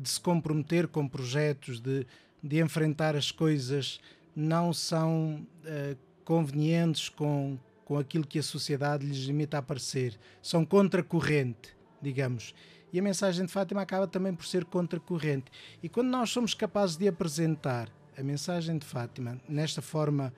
de 0.00 0.08
se 0.08 0.20
comprometer 0.20 0.86
com 0.86 1.08
projetos, 1.08 1.80
de, 1.80 2.06
de 2.42 2.60
enfrentar 2.60 3.16
as 3.16 3.32
coisas, 3.32 3.98
não 4.34 4.72
são 4.72 5.46
uh, 5.64 5.96
convenientes 6.24 7.08
com, 7.08 7.58
com 7.84 7.98
aquilo 7.98 8.26
que 8.26 8.38
a 8.38 8.42
sociedade 8.42 9.06
lhes 9.06 9.24
limita 9.24 9.58
a 9.58 9.62
parecer, 9.62 10.18
são 10.42 10.64
contracorrente, 10.64 11.74
digamos 12.00 12.54
e 12.92 12.98
a 12.98 13.02
mensagem 13.02 13.44
de 13.44 13.52
Fátima 13.52 13.82
acaba 13.82 14.06
também 14.06 14.34
por 14.34 14.46
ser 14.46 14.64
contracorrente. 14.64 15.50
E 15.82 15.88
quando 15.88 16.08
nós 16.08 16.30
somos 16.30 16.54
capazes 16.54 16.96
de 16.96 17.06
apresentar 17.06 17.90
a 18.16 18.22
mensagem 18.22 18.78
de 18.78 18.86
Fátima 18.86 19.38
nesta 19.46 19.82
forma 19.82 20.32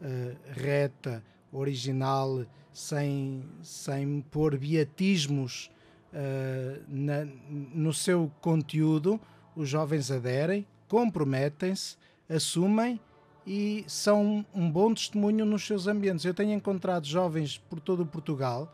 uh, 0.00 0.36
reta, 0.52 1.24
original, 1.54 2.44
sem, 2.72 3.44
sem 3.62 4.20
pôr 4.30 4.58
beatismos 4.58 5.70
uh, 6.12 6.82
na, 6.88 7.24
no 7.48 7.92
seu 7.94 8.30
conteúdo, 8.40 9.20
os 9.54 9.68
jovens 9.68 10.10
aderem, 10.10 10.66
comprometem-se, 10.88 11.96
assumem 12.28 13.00
e 13.46 13.84
são 13.86 14.44
um 14.54 14.70
bom 14.70 14.92
testemunho 14.92 15.44
nos 15.44 15.66
seus 15.66 15.86
ambientes. 15.86 16.24
Eu 16.24 16.34
tenho 16.34 16.52
encontrado 16.52 17.06
jovens 17.06 17.58
por 17.58 17.78
todo 17.78 18.02
o 18.02 18.06
Portugal 18.06 18.72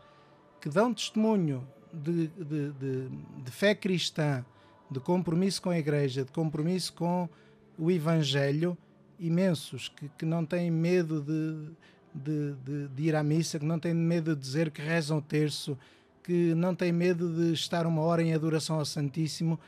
que 0.59 0.69
dão 0.69 0.93
testemunho 0.93 1.67
de, 1.93 2.27
de, 2.27 2.71
de, 2.71 3.09
de 3.43 3.51
fé 3.51 3.75
cristã, 3.75 4.45
de 4.89 4.99
compromisso 4.99 5.61
com 5.61 5.69
a 5.69 5.77
Igreja, 5.77 6.23
de 6.23 6.31
compromisso 6.31 6.93
com 6.93 7.29
o 7.77 7.91
Evangelho, 7.91 8.77
imensos, 9.19 9.89
que, 9.89 10.09
que 10.17 10.25
não 10.25 10.45
têm 10.45 10.71
medo 10.71 11.21
de, 11.21 11.71
de, 12.13 12.53
de, 12.63 12.87
de, 12.89 13.03
ir 13.03 13.15
à 13.15 13.23
missa, 13.23 13.59
que 13.59 13.65
não 13.65 13.79
têm 13.79 13.93
medo 13.93 14.35
de 14.35 14.41
dizer 14.41 14.71
que 14.71 14.81
rezam 14.81 15.17
o 15.17 15.21
terço, 15.21 15.77
que 16.23 16.53
não 16.55 16.75
têm 16.75 16.91
medo 16.91 17.33
de 17.33 17.53
estar 17.53 17.85
uma 17.85 18.01
hora 18.01 18.21
em 18.21 18.33
adoração 18.33 18.77
ao 18.79 18.85
Santíssimo, 18.85 19.59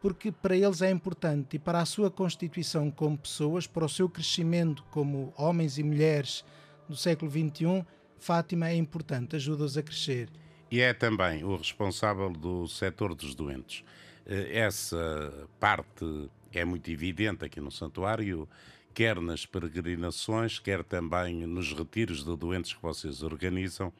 porque 0.00 0.32
para 0.32 0.56
eles 0.56 0.82
é 0.82 0.90
importante 0.90 1.56
e 1.56 1.58
para 1.58 1.80
a 1.80 1.86
sua 1.86 2.10
constituição 2.10 2.90
como 2.90 3.16
pessoas, 3.16 3.66
para 3.66 3.84
o 3.84 3.88
seu 3.88 4.08
crescimento 4.08 4.84
como 4.90 5.32
homens 5.36 5.78
e 5.78 5.82
mulheres 5.82 6.44
do 6.88 6.96
século 6.96 7.30
XXI, 7.30 7.86
Fátima 8.18 8.68
é 8.68 8.74
importante, 8.74 9.36
ajuda-os 9.36 9.76
a 9.76 9.82
crescer 9.82 10.28
e 10.72 10.80
é 10.80 10.94
também 10.94 11.44
o 11.44 11.54
responsável 11.54 12.30
do 12.30 12.66
setor 12.66 13.14
dos 13.14 13.34
doentes. 13.34 13.84
Eh, 14.24 14.58
essa 14.60 15.46
parte 15.60 16.30
é 16.50 16.64
muito 16.64 16.90
evidente 16.90 17.44
aqui 17.44 17.60
no 17.60 17.70
santuário, 17.70 18.48
quer 18.94 19.20
nas 19.20 19.46
peregrinações, 19.46 20.58
quer 20.58 20.84
também 20.84 21.46
nos 21.46 21.72
retiros 21.72 22.24
de 22.24 22.36
doentes 22.36 22.74
que 22.74 22.82
vocês 22.82 23.22
organizam, 23.22 23.92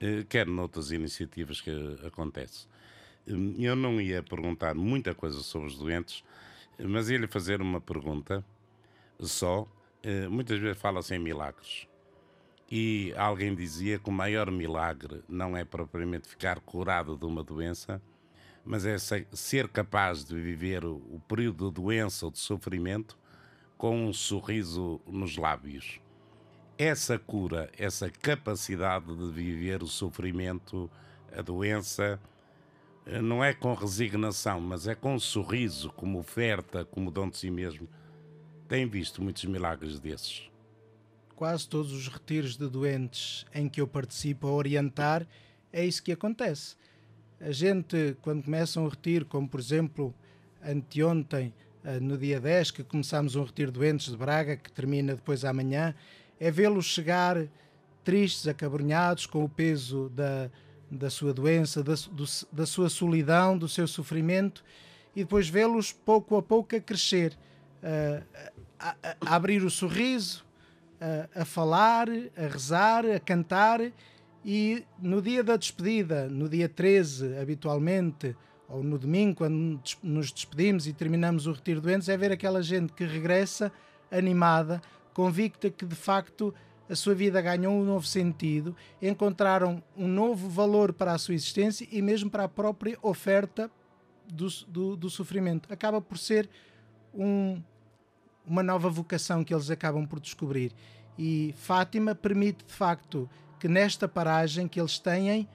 eh, 0.00 0.24
quer 0.28 0.46
noutras 0.46 0.90
iniciativas 0.90 1.60
que 1.60 1.70
acontecem. 2.06 2.68
Eh, 3.26 3.32
eu 3.58 3.76
não 3.76 4.00
ia 4.00 4.22
perguntar 4.22 4.74
muita 4.74 5.14
coisa 5.14 5.40
sobre 5.40 5.68
os 5.68 5.78
doentes, 5.78 6.24
mas 6.78 7.08
ia 7.10 7.18
lhe 7.18 7.26
fazer 7.26 7.60
uma 7.60 7.80
pergunta 7.80 8.44
só. 9.20 9.66
Muitas 10.30 10.58
vezes 10.58 10.78
fala-se 10.78 11.14
em 11.14 11.18
milagres. 11.18 11.86
E 12.70 13.14
alguém 13.16 13.54
dizia 13.54 13.98
que 13.98 14.10
o 14.10 14.12
maior 14.12 14.50
milagre 14.50 15.22
não 15.26 15.56
é 15.56 15.64
propriamente 15.64 16.28
ficar 16.28 16.60
curado 16.60 17.16
de 17.16 17.24
uma 17.24 17.42
doença, 17.42 18.02
mas 18.64 18.84
é 18.84 18.96
ser 18.98 19.68
capaz 19.68 20.24
de 20.24 20.34
viver 20.34 20.84
o 20.84 21.22
período 21.28 21.68
de 21.68 21.74
doença 21.74 22.26
ou 22.26 22.32
de 22.32 22.38
sofrimento 22.38 23.16
com 23.76 24.06
um 24.06 24.12
sorriso 24.12 25.00
nos 25.06 25.36
lábios. 25.36 26.00
Essa 26.76 27.18
cura, 27.18 27.70
essa 27.78 28.10
capacidade 28.10 29.14
de 29.14 29.32
viver 29.32 29.82
o 29.82 29.86
sofrimento, 29.86 30.90
a 31.36 31.42
doença, 31.42 32.20
não 33.22 33.44
é 33.44 33.52
com 33.52 33.74
resignação, 33.74 34.60
mas 34.60 34.86
é 34.86 34.94
com 34.94 35.14
um 35.14 35.20
sorriso, 35.20 35.90
como 35.92 36.18
oferta, 36.18 36.84
como 36.84 37.10
dom 37.10 37.28
de 37.28 37.36
si 37.36 37.50
mesmo. 37.50 37.88
Tem 38.66 38.88
visto 38.88 39.22
muitos 39.22 39.44
milagres 39.44 40.00
desses 40.00 40.50
quase 41.34 41.68
todos 41.68 41.92
os 41.92 42.08
retiros 42.08 42.56
de 42.56 42.68
doentes 42.68 43.44
em 43.54 43.68
que 43.68 43.80
eu 43.80 43.86
participo 43.86 44.46
a 44.46 44.52
orientar, 44.52 45.26
é 45.72 45.84
isso 45.84 46.02
que 46.02 46.12
acontece. 46.12 46.76
A 47.40 47.52
gente, 47.52 48.16
quando 48.22 48.42
começa 48.44 48.80
um 48.80 48.88
retiro, 48.88 49.26
como 49.26 49.48
por 49.48 49.60
exemplo 49.60 50.14
anteontem, 50.62 51.48
eh, 51.48 51.63
no 52.00 52.16
dia 52.16 52.40
10, 52.40 52.70
que 52.70 52.82
começamos 52.82 53.36
um 53.36 53.44
retiro 53.44 53.70
doentes 53.70 54.10
de 54.10 54.16
Braga, 54.16 54.56
que 54.56 54.72
termina 54.72 55.14
depois 55.14 55.44
amanhã, 55.44 55.94
é 56.40 56.50
vê-los 56.50 56.86
chegar 56.86 57.46
tristes, 58.02 58.46
acabrunhados, 58.46 59.26
com 59.26 59.44
o 59.44 59.48
peso 59.48 60.08
da, 60.10 60.50
da 60.90 61.10
sua 61.10 61.32
doença, 61.32 61.82
da, 61.82 61.94
do, 61.94 62.24
da 62.52 62.66
sua 62.66 62.88
solidão, 62.88 63.56
do 63.56 63.68
seu 63.68 63.86
sofrimento, 63.86 64.64
e 65.14 65.20
depois 65.20 65.48
vê-los 65.48 65.92
pouco 65.92 66.36
a 66.36 66.42
pouco 66.42 66.74
a 66.74 66.80
crescer, 66.80 67.36
eh, 67.82 68.22
a, 68.78 68.88
a, 69.02 69.16
a 69.20 69.36
abrir 69.36 69.62
o 69.62 69.70
sorriso, 69.70 70.44
a, 71.00 71.42
a 71.42 71.44
falar, 71.44 72.08
a 72.08 72.46
rezar, 72.48 73.04
a 73.06 73.20
cantar 73.20 73.80
e 74.44 74.84
no 74.98 75.22
dia 75.22 75.42
da 75.42 75.56
despedida, 75.56 76.28
no 76.28 76.48
dia 76.48 76.68
13, 76.68 77.38
habitualmente, 77.38 78.36
ou 78.68 78.82
no 78.82 78.98
domingo, 78.98 79.36
quando 79.36 79.80
nos 80.02 80.32
despedimos 80.32 80.86
e 80.86 80.92
terminamos 80.92 81.46
o 81.46 81.52
retiro 81.52 81.80
doentes, 81.80 82.08
é 82.08 82.16
ver 82.16 82.32
aquela 82.32 82.62
gente 82.62 82.92
que 82.92 83.04
regressa 83.04 83.70
animada, 84.10 84.80
convicta 85.12 85.70
que 85.70 85.84
de 85.84 85.94
facto 85.94 86.54
a 86.88 86.94
sua 86.94 87.14
vida 87.14 87.40
ganhou 87.40 87.74
um 87.74 87.84
novo 87.84 88.06
sentido, 88.06 88.76
encontraram 89.00 89.82
um 89.96 90.06
novo 90.06 90.48
valor 90.48 90.92
para 90.92 91.12
a 91.12 91.18
sua 91.18 91.34
existência 91.34 91.88
e 91.90 92.02
mesmo 92.02 92.30
para 92.30 92.44
a 92.44 92.48
própria 92.48 92.98
oferta 93.02 93.70
do, 94.30 94.48
do, 94.68 94.96
do 94.96 95.10
sofrimento. 95.10 95.72
Acaba 95.72 96.00
por 96.00 96.18
ser 96.18 96.48
um, 97.14 97.62
uma 98.46 98.62
nova 98.62 98.88
vocação 98.88 99.42
que 99.42 99.54
eles 99.54 99.70
acabam 99.70 100.06
por 100.06 100.20
descobrir. 100.20 100.72
E 101.18 101.54
Fátima 101.56 102.14
permite, 102.14 102.64
de 102.64 102.72
facto, 102.72 103.28
que 103.58 103.68
nesta 103.68 104.06
paragem 104.06 104.68
que 104.68 104.80
eles 104.80 104.98
têm, 104.98 105.48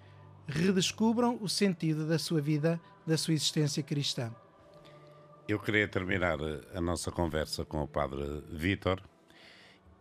redescubram 0.49 1.37
o 1.41 1.47
sentido 1.47 2.07
da 2.07 2.17
sua 2.17 2.41
vida, 2.41 2.79
da 3.05 3.17
sua 3.17 3.33
existência 3.33 3.83
cristã. 3.83 4.33
Eu 5.47 5.59
queria 5.59 5.87
terminar 5.87 6.37
a 6.73 6.81
nossa 6.81 7.11
conversa 7.11 7.65
com 7.65 7.81
o 7.81 7.87
Padre 7.87 8.43
Vítor 8.51 9.01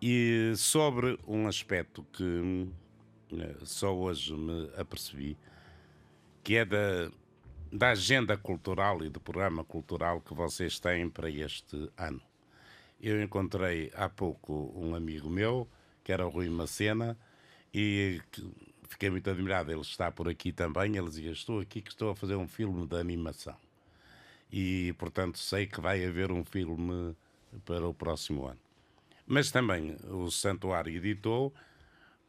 e 0.00 0.52
sobre 0.56 1.18
um 1.26 1.46
aspecto 1.46 2.04
que 2.12 2.68
eh, 3.32 3.56
só 3.62 3.94
hoje 3.94 4.34
me 4.34 4.70
apercebi, 4.76 5.36
que 6.44 6.56
é 6.56 6.64
da, 6.64 7.10
da 7.72 7.90
agenda 7.90 8.36
cultural 8.36 9.02
e 9.04 9.08
do 9.08 9.20
programa 9.20 9.64
cultural 9.64 10.20
que 10.20 10.34
vocês 10.34 10.78
têm 10.78 11.08
para 11.08 11.30
este 11.30 11.90
ano. 11.96 12.20
Eu 13.00 13.22
encontrei 13.22 13.90
há 13.94 14.08
pouco 14.08 14.72
um 14.76 14.94
amigo 14.94 15.30
meu, 15.30 15.68
que 16.02 16.12
era 16.12 16.26
o 16.26 16.30
Rui 16.30 16.48
Macena, 16.48 17.16
e 17.72 18.20
fiquei 18.88 19.10
muito 19.10 19.28
admirado. 19.30 19.70
Ele 19.70 19.80
está 19.80 20.10
por 20.10 20.28
aqui 20.28 20.52
também. 20.52 20.96
Ele 20.96 21.08
dizia: 21.08 21.30
Estou 21.30 21.60
aqui 21.60 21.80
que 21.80 21.90
estou 21.90 22.10
a 22.10 22.16
fazer 22.16 22.36
um 22.36 22.48
filme 22.48 22.86
de 22.86 22.96
animação. 22.96 23.56
E, 24.50 24.94
portanto, 24.98 25.38
sei 25.38 25.66
que 25.66 25.80
vai 25.80 26.04
haver 26.04 26.32
um 26.32 26.44
filme 26.44 27.14
para 27.64 27.86
o 27.86 27.94
próximo 27.94 28.46
ano. 28.46 28.60
Mas 29.26 29.50
também 29.50 29.96
o 30.08 30.30
Santuário 30.30 30.94
editou 30.94 31.54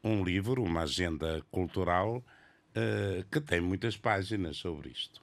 um 0.03 0.23
livro, 0.23 0.63
uma 0.63 0.81
agenda 0.81 1.41
cultural, 1.49 2.17
uh, 2.17 3.23
que 3.31 3.39
tem 3.39 3.61
muitas 3.61 3.95
páginas 3.95 4.57
sobre 4.57 4.89
isto. 4.89 5.21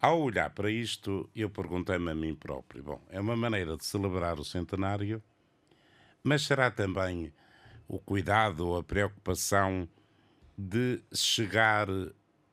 Ao 0.00 0.20
olhar 0.20 0.50
para 0.50 0.70
isto, 0.70 1.28
eu 1.34 1.50
perguntei-me 1.50 2.10
a 2.10 2.14
mim 2.14 2.34
próprio: 2.34 2.82
bom, 2.82 3.02
é 3.10 3.20
uma 3.20 3.36
maneira 3.36 3.76
de 3.76 3.84
celebrar 3.84 4.38
o 4.38 4.44
centenário, 4.44 5.22
mas 6.22 6.42
será 6.42 6.70
também 6.70 7.32
o 7.88 7.98
cuidado 7.98 8.76
a 8.76 8.82
preocupação 8.82 9.88
de 10.56 11.00
chegar 11.12 11.88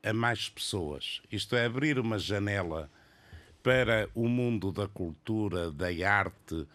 a 0.04 0.14
mais 0.14 0.50
pessoas? 0.50 1.22
Isto 1.32 1.56
é, 1.56 1.66
abrir 1.66 2.00
uma 2.00 2.18
janela 2.18 2.90
para 3.62 4.10
o 4.16 4.28
mundo 4.28 4.72
da 4.72 4.88
cultura, 4.88 5.72
da 5.72 5.88
arte, 6.10 6.66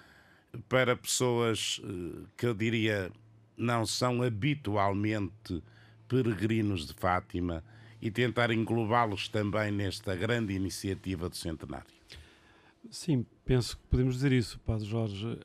para 0.68 0.94
pessoas 0.94 1.80
eh, 1.82 2.26
que 2.36 2.46
eu 2.46 2.52
diria 2.52 3.10
não 3.56 3.86
são 3.86 4.22
habitualmente 4.22 5.62
peregrinos 6.08 6.86
de 6.86 6.92
Fátima 6.92 7.64
e 8.00 8.10
tentar 8.10 8.50
englobá-los 8.50 9.28
também 9.28 9.70
nesta 9.70 10.14
grande 10.14 10.52
iniciativa 10.52 11.28
do 11.28 11.36
centenário? 11.36 11.86
Sim, 12.90 13.24
penso 13.44 13.76
que 13.76 13.82
podemos 13.88 14.16
dizer 14.16 14.32
isso, 14.32 14.58
Padre 14.60 14.86
Jorge. 14.86 15.38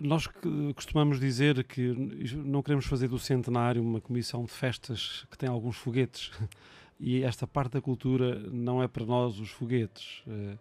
Nós 0.00 0.28
costumamos 0.74 1.18
dizer 1.18 1.64
que 1.64 1.88
não 2.36 2.62
queremos 2.62 2.86
fazer 2.86 3.08
do 3.08 3.18
centenário 3.18 3.82
uma 3.82 4.00
comissão 4.00 4.44
de 4.44 4.50
festas 4.50 5.26
que 5.30 5.38
tem 5.38 5.48
alguns 5.48 5.76
foguetes 5.76 6.30
e 7.00 7.22
esta 7.22 7.46
parte 7.46 7.72
da 7.72 7.80
cultura 7.80 8.38
não 8.50 8.82
é 8.82 8.88
para 8.88 9.04
nós 9.04 9.38
os 9.38 9.50
foguetes, 9.50 10.22
uh, 10.26 10.58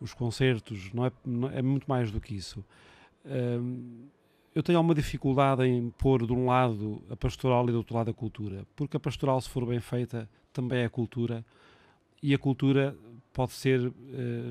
os 0.00 0.14
concertos, 0.14 0.92
não 0.92 1.06
é, 1.06 1.12
não 1.24 1.50
é, 1.50 1.62
muito 1.62 1.86
mais 1.86 2.10
do 2.10 2.20
que 2.20 2.34
isso. 2.34 2.64
Uh, 3.24 4.08
eu 4.54 4.62
tenho 4.62 4.78
alguma 4.78 4.94
dificuldade 4.94 5.64
em 5.64 5.90
pôr 5.90 6.26
de 6.26 6.32
um 6.32 6.46
lado 6.46 7.02
a 7.10 7.16
pastoral 7.16 7.66
e 7.68 7.72
do 7.72 7.78
outro 7.78 7.94
lado 7.94 8.10
a 8.10 8.14
cultura, 8.14 8.66
porque 8.76 8.96
a 8.96 9.00
pastoral, 9.00 9.40
se 9.40 9.48
for 9.48 9.64
bem 9.66 9.80
feita, 9.80 10.28
também 10.52 10.80
é 10.80 10.88
cultura 10.88 11.44
e 12.22 12.34
a 12.34 12.38
cultura 12.38 12.96
pode 13.32 13.52
ser 13.52 13.86
uh, 13.86 13.92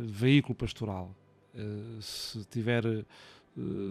veículo 0.05 0.55
pastoral. 0.55 1.15
se 1.99 2.43
tiver, 2.45 2.83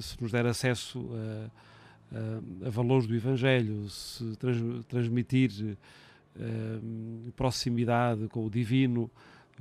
se 0.01 0.21
nos 0.21 0.33
der 0.33 0.47
acesso 0.47 1.09
a, 1.13 2.17
a, 2.17 2.67
a 2.67 2.71
valores 2.71 3.07
do 3.07 3.15
Evangelho, 3.15 3.89
se 3.89 4.37
trans, 4.37 4.85
transmitir 4.87 5.51
uh, 6.37 7.33
proximidade 7.33 8.29
com 8.29 8.45
o 8.45 8.51
divino, 8.51 9.11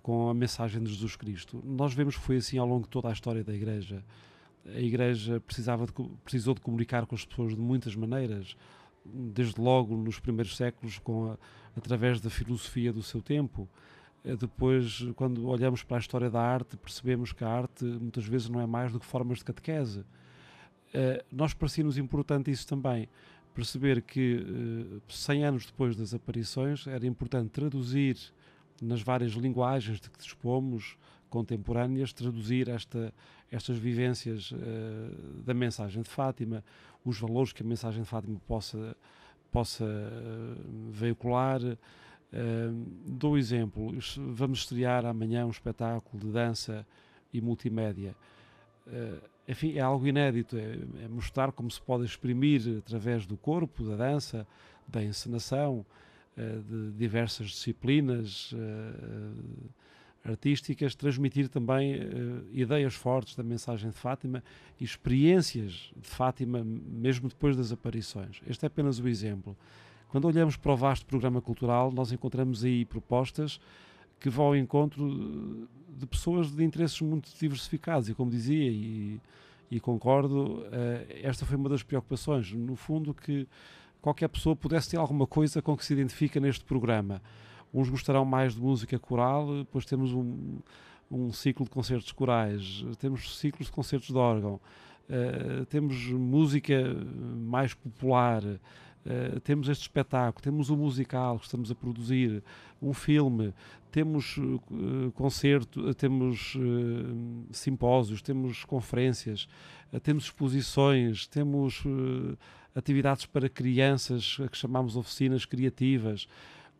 com 0.02 0.30
a 0.30 0.34
mensagem 0.34 0.82
de 0.82 0.90
Jesus 0.90 1.16
Cristo. 1.16 1.62
Nós 1.66 1.94
vemos 1.94 2.16
que 2.16 2.24
foi 2.24 2.38
assim 2.38 2.58
ao 2.58 2.68
longo 2.68 2.84
de 2.84 2.90
toda 2.90 3.10
a 3.10 3.12
história 3.12 3.44
da 3.44 3.54
Igreja. 3.54 4.04
A 4.66 4.80
Igreja 4.80 5.40
precisava 5.40 5.86
de, 5.86 5.94
precisou 6.24 6.54
de 6.54 6.62
comunicar 6.62 7.06
com 7.06 7.16
as 7.16 7.26
pessoas 7.26 7.56
de 7.56 7.62
muitas 7.62 7.96
maneiras, 7.96 8.56
desde 9.06 9.60
logo 9.60 9.96
nos 9.96 10.20
primeiros 10.20 10.56
séculos, 10.56 11.00
com 11.00 11.32
a, 11.32 11.38
através 11.76 12.20
da 12.20 12.30
filosofia 12.30 12.94
do 12.94 13.04
seu 13.04 13.22
tempo. 13.22 13.68
Eh, 14.23 14.36
depois, 14.36 15.05
quando 15.15 15.47
olhamos 15.47 15.84
para 15.84 15.97
a 15.97 15.99
história 15.99 16.29
da 16.29 16.41
arte, 16.41 16.77
percebemos 16.77 17.32
que 17.32 17.43
a 17.43 17.49
arte 17.49 17.84
muitas 17.86 18.25
vezes 18.25 18.49
não 18.49 18.60
é 18.60 18.65
mais 18.65 18.91
do 18.91 18.99
que 18.99 19.05
formas 19.05 19.39
de 19.39 19.45
catequese. 19.45 19.99
Uh, 20.89 21.23
nós 21.32 21.53
parecia-nos 21.53 21.99
importante 21.99 22.49
isso 22.49 22.65
também 22.65 23.08
perceber 23.53 24.01
que, 24.01 24.43
100 25.08 25.43
eh, 25.43 25.45
anos 25.45 25.65
depois 25.65 25.95
das 25.95 26.13
aparições, 26.13 26.88
era 26.88 27.05
importante 27.05 27.49
traduzir 27.49 28.17
nas 28.82 29.01
várias 29.01 29.34
linguagens 29.34 29.99
de 29.99 30.10
que 30.10 30.17
dispomos 30.17 30.97
contemporâneas, 31.29 32.13
traduzir 32.13 32.69
esta, 32.69 33.13
estas 33.51 33.77
vivências 33.77 34.51
uh, 34.51 35.43
da 35.43 35.53
mensagem 35.53 36.01
de 36.01 36.10
Fátima, 36.10 36.63
os 37.03 37.19
valores 37.19 37.51
que 37.51 37.62
a 37.62 37.65
mensagem 37.65 38.01
de 38.01 38.08
Fátima 38.08 38.39
possa, 38.47 38.95
possa 39.51 39.86
veicular. 40.89 41.60
Uh, 42.32 42.86
dou 43.08 43.38
exemplo, 43.38 43.92
vamos 44.18 44.60
estrear 44.60 45.04
amanhã 45.06 45.46
um 45.46 45.50
espetáculo 45.50 46.24
de 46.24 46.32
dança 46.32 46.86
e 47.34 47.42
multimédia. 47.42 48.15
Uh, 48.86 49.20
enfim, 49.48 49.74
é 49.74 49.82
algo 49.82 50.06
inédito, 50.06 50.56
é, 50.56 50.78
é, 51.04 51.08
mostrar 51.08 51.52
como 51.52 51.72
se 51.72 51.82
pode 51.82 52.06
exprimir 52.06 52.62
através 52.78 53.26
do 53.26 53.36
corpo, 53.36 53.84
da 53.84 53.96
dança, 53.96 54.46
da 54.88 55.04
encenação, 55.04 55.84
uh, 56.38 56.62
de 56.62 56.92
diversas 56.96 57.50
disciplinas 57.50 58.52
uh, 58.52 59.70
artísticas, 60.24 60.94
transmitir 60.94 61.50
também 61.50 61.96
ideias 62.52 62.94
fortes 62.94 63.36
da 63.36 63.42
mensagem 63.42 63.89
de 63.89 63.96
Fátima 63.96 64.44
e 64.80 64.84
experiências 64.84 65.92
de 65.96 66.08
Fátima, 66.08 66.62
mesmo 66.63 67.30
depois 67.30 67.56
das 67.56 67.72
aparições. 67.72 68.42
Este 68.46 68.65
é 68.65 68.68
apenas 68.68 69.00
o 69.00 69.08
exemplo. 69.08 69.58
Quando 70.10 70.26
olhamos 70.26 70.58
para 70.58 70.74
o 70.74 70.76
vasto 70.76 71.06
programa 71.06 71.39
cultural, 71.39 71.91
nós 71.91 72.12
encontramos 72.12 72.63
aí 72.63 72.84
propostas 72.84 73.62
que 74.19 74.28
vão 74.28 74.48
ao 74.48 74.56
encontro 74.56 75.67
de 75.88 76.06
pessoas 76.08 76.52
de 76.52 76.63
interesses 76.63 77.00
muito 77.02 77.30
diversificados 77.39 78.10
e 78.10 78.15
como 78.15 78.32
dizia 78.32 78.72
e, 78.72 79.22
e 79.69 79.80
concordo, 79.80 80.62
uh, 80.62 80.65
esta 81.22 81.45
foi 81.45 81.56
uma 81.56 81.69
das 81.69 81.84
preocupações, 81.84 82.52
no 82.52 82.76
fundo 82.76 83.13
que 83.13 83.48
qualquer 84.02 84.28
pessoa 84.30 84.56
pudesse 84.56 84.89
ter 84.89 84.98
alguma 84.98 85.28
coisa 85.28 85.62
com 85.62 85.78
que 85.78 85.86
se 85.86 85.93
identifica 85.93 86.39
neste 86.39 86.65
programa. 86.65 87.22
Uns 87.72 87.88
gostarão 87.88 88.26
mais 88.26 88.56
de 88.56 88.62
música 88.62 88.98
coral, 88.98 89.60
depois 89.60 89.86
temos 89.86 90.12
um, 90.12 90.58
um 91.12 91.32
ciclo 91.32 91.65
de 91.65 91.69
concertos 91.69 92.12
corais, 92.12 92.84
temos 92.98 93.38
ciclos 93.38 93.67
de 93.67 93.72
concertos 93.72 94.08
de 94.08 94.17
órgão, 94.17 94.60
uh, 95.08 95.65
temos 95.67 96.08
música 96.08 96.95
mais 97.45 97.76
popular, 97.76 98.41
uh, 99.06 99.40
temos 99.42 99.70
este 99.70 99.84
espetáculo, 99.84 100.42
temos 100.42 100.70
o 100.70 100.74
um 100.74 100.78
musical 100.78 101.38
que 101.40 101.46
estamos 101.46 101.72
a 101.72 101.76
produzir, 101.76 102.44
um 102.82 102.94
filme, 102.94 103.54
temos 103.92 104.38
uh, 104.38 105.12
concerto, 105.14 105.90
uh, 105.90 105.94
temos 105.94 106.56
uh, 106.56 107.48
simpósios, 107.52 108.22
temos 108.22 108.64
conferências, 108.64 109.48
temos 110.04 110.26
exposições, 110.26 111.26
temos 111.26 111.84
atividades 112.76 113.26
para 113.26 113.50
crianças, 113.50 114.38
que 114.52 114.56
chamamos 114.56 114.96
oficinas 114.96 115.46
criativas. 115.46 116.28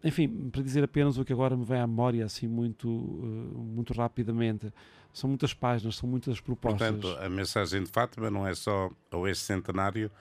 Enfim, 0.04 0.50
para 0.52 0.62
dizer 0.62 0.84
apenas 0.84 1.18
o 1.18 1.26
que 1.26 1.34
agora 1.34 1.58
me 1.58 1.66
vem 1.66 1.80
à 1.80 1.88
memória, 1.88 2.24
assim, 2.24 2.48
muito, 2.48 2.88
muito 2.88 3.94
rapidamente. 3.94 4.72
São 5.12 5.28
muitas 5.28 5.56
páginas, 5.56 5.96
são 5.96 6.08
muitas 6.08 6.40
propostas. 6.40 6.88
Portanto, 6.88 7.20
a 7.20 7.28
mensagem 7.28 7.84
de 7.84 7.90
Fátima 7.90 8.30
não 8.30 8.46
é 8.46 8.54
só 8.54 8.92
ao 9.10 9.28
este 9.28 9.44
centenário, 9.44 10.12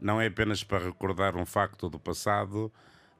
não 0.00 0.20
é 0.20 0.26
apenas 0.26 0.62
para 0.62 0.84
recordar 0.84 1.36
um 1.36 1.46
facto 1.46 1.88
do 1.88 1.98
passado, 1.98 2.70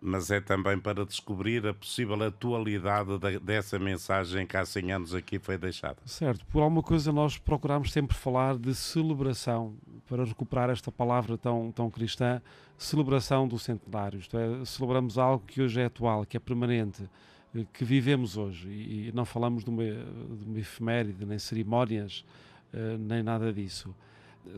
mas 0.01 0.31
é 0.31 0.41
também 0.41 0.79
para 0.79 1.05
descobrir 1.05 1.67
a 1.67 1.75
possível 1.75 2.23
atualidade 2.23 3.19
da, 3.19 3.39
dessa 3.39 3.79
mensagem 3.79 4.47
que 4.47 4.57
há 4.57 4.65
100 4.65 4.93
anos 4.93 5.15
aqui 5.15 5.39
foi 5.39 5.57
deixada. 5.57 5.97
Certo, 6.05 6.45
por 6.47 6.61
alguma 6.61 6.83
coisa 6.83 7.11
nós 7.13 7.39
procuramos 7.39 7.93
sempre 7.93 8.17
falar 8.17 8.57
de 8.57 8.75
celebração, 8.75 9.75
para 10.07 10.25
recuperar 10.25 10.71
esta 10.71 10.93
palavra 10.93 11.37
tão, 11.37 11.73
tão 11.73 11.91
cristã, 11.91 12.41
celebração 12.79 13.49
do 13.49 13.59
centenário, 13.59 14.19
isto 14.19 14.37
é, 14.37 14.65
celebramos 14.65 15.19
algo 15.19 15.45
que 15.47 15.63
hoje 15.63 15.81
é 15.81 15.87
atual, 15.87 16.27
que 16.27 16.37
é 16.37 16.41
permanente, 16.41 17.09
eh, 17.55 17.65
que 17.73 17.85
vivemos 17.85 18.37
hoje, 18.37 18.69
e, 18.69 19.13
não 19.15 19.25
falamos 19.25 19.65
de 19.65 19.71
uma, 19.71 19.83
de 19.83 20.45
uma 20.45 20.59
efeméride, 20.59 21.25
nem 21.25 21.39
cerimónias, 21.39 22.25
eh, 22.73 22.97
nem 22.99 23.23
nada 23.23 23.53
disso. 23.53 23.95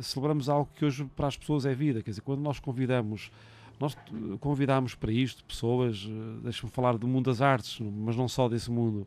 Celebramos 0.00 0.48
algo 0.48 0.68
que 0.74 0.84
hoje 0.84 1.04
para 1.16 1.28
as 1.28 1.36
pessoas 1.36 1.66
é 1.66 1.74
vida, 1.74 2.02
quer 2.02 2.10
dizer, 2.10 2.22
quando 2.22 2.40
nós 2.40 2.58
convidamos 2.58 3.30
nós 3.78 3.96
convidámos 4.40 4.94
para 4.94 5.12
isto 5.12 5.44
pessoas, 5.44 6.06
eh, 6.08 6.40
deixa-me 6.42 6.70
falar 6.70 6.98
do 6.98 7.06
mundo 7.06 7.26
das 7.26 7.40
artes, 7.40 7.78
mas 7.80 8.16
não 8.16 8.28
só 8.28 8.48
desse 8.48 8.70
mundo, 8.70 9.06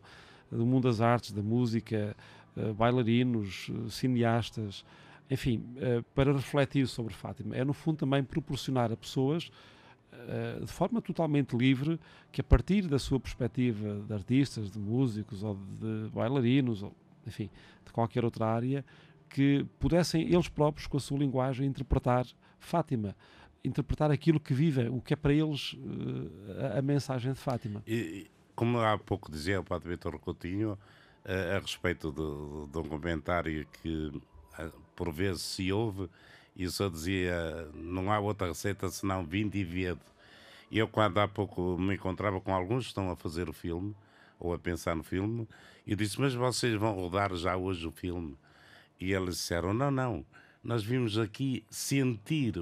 do 0.50 0.66
mundo 0.66 0.88
das 0.88 1.02
artes, 1.02 1.32
da 1.32 1.42
música, 1.42 2.16
eh, 2.56 2.74
bailarinos, 2.74 3.70
eh, 3.70 3.90
cineastas, 3.90 4.86
enfim, 5.30 5.64
para 6.14 6.34
refletir 6.34 6.86
sobre 6.88 7.14
Fátima. 7.14 7.56
É, 7.56 7.64
no 7.64 7.72
fundo, 7.72 8.00
também 8.00 8.22
proporcionar 8.22 8.92
a 8.92 8.98
pessoas, 8.98 9.50
de 10.60 10.68
forma 10.68 11.02
totalmente 11.02 11.56
livre, 11.56 11.98
que 12.34 12.42
a 12.42 12.44
partir 12.44 12.86
da 12.86 13.00
sua 13.00 13.18
perspectiva 13.18 14.02
de 14.06 14.14
artistas, 14.14 14.70
de 14.70 14.78
músicos 14.78 15.42
ou 15.42 15.58
de 15.80 16.10
bailarinos, 16.14 16.84
ou, 16.84 16.94
enfim, 17.26 17.50
de 17.86 17.94
qualquer 17.94 18.26
outra 18.26 18.46
área, 18.46 18.84
que 19.32 19.66
pudessem 19.80 20.24
eles 20.24 20.48
próprios, 20.48 20.88
com 20.88 20.98
a 20.98 21.00
sua 21.00 21.18
linguagem, 21.18 21.66
interpretar 21.66 22.26
Fátima 22.60 23.16
interpretar 23.64 24.12
aquilo 24.12 24.40
que 24.40 24.54
vivem, 24.54 24.90
o 24.90 25.02
que 25.02 25.14
é 25.14 25.16
para 25.16 25.34
eles 25.34 25.74
uh, 25.74 26.76
a, 26.76 26.80
a, 26.80 26.82
mensagem 26.82 27.32
de 27.32 27.40
Fátima. 27.40 27.84
E, 27.86 28.28
como 28.56 28.80
há 28.80 28.98
pouco 28.98 29.32
dizia 29.32 29.60
o 29.60 29.64
Padre 29.64 29.90
Vitor 29.90 30.18
Coutinho, 30.20 30.72
uh, 30.74 31.56
a 31.56 31.60
respeito 31.60 32.12
de, 32.12 32.72
de, 32.72 32.78
um 32.80 32.90
comentário 32.90 33.68
que 33.82 34.08
uh, 34.60 34.72
por 34.96 35.12
vezes 35.12 35.42
se 35.42 35.72
ouve, 35.72 36.10
e 36.56 36.68
só 36.70 36.90
dizia 36.90 37.70
não 37.74 38.12
há 38.12 38.20
outra 38.20 38.48
receita 38.48 38.90
senão 38.90 39.24
vinho 39.24 39.52
e 39.54 39.64
viedo. 39.64 40.02
Eu, 40.72 40.88
quando 40.88 41.20
há 41.20 41.28
pouco 41.28 41.78
me 41.78 41.96
encontrava 41.96 42.40
com 42.42 42.54
alguns 42.54 42.86
que 42.86 42.90
estão 42.90 43.10
a 43.10 43.16
fazer 43.16 43.50
o 43.50 43.54
filme, 43.54 43.96
ou 44.40 44.54
a 44.54 44.60
pensar 44.60 44.96
no 44.96 45.04
filme, 45.04 45.48
e 45.86 45.96
disse: 45.96 46.20
Mas 46.20 46.34
vocês 46.34 46.76
vão 46.80 46.94
rodar 46.94 47.34
já 47.36 47.56
hoje 47.56 47.86
o 47.88 47.92
filme? 47.92 48.36
E 49.02 49.12
eles 49.12 49.36
disseram: 49.36 49.74
Não, 49.74 49.92
não 49.92 50.26
nós 50.64 50.84
vimos 50.84 51.18
aqui 51.18 51.64
sentir 51.70 52.54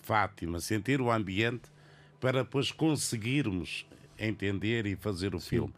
Fátima, 0.00 0.60
sentir 0.60 1.00
o 1.00 1.10
ambiente 1.10 1.70
para 2.20 2.42
depois 2.42 2.72
conseguirmos 2.72 3.86
entender 4.18 4.86
e 4.86 4.96
fazer 4.96 5.34
o 5.34 5.40
Sim. 5.40 5.48
filme. 5.48 5.74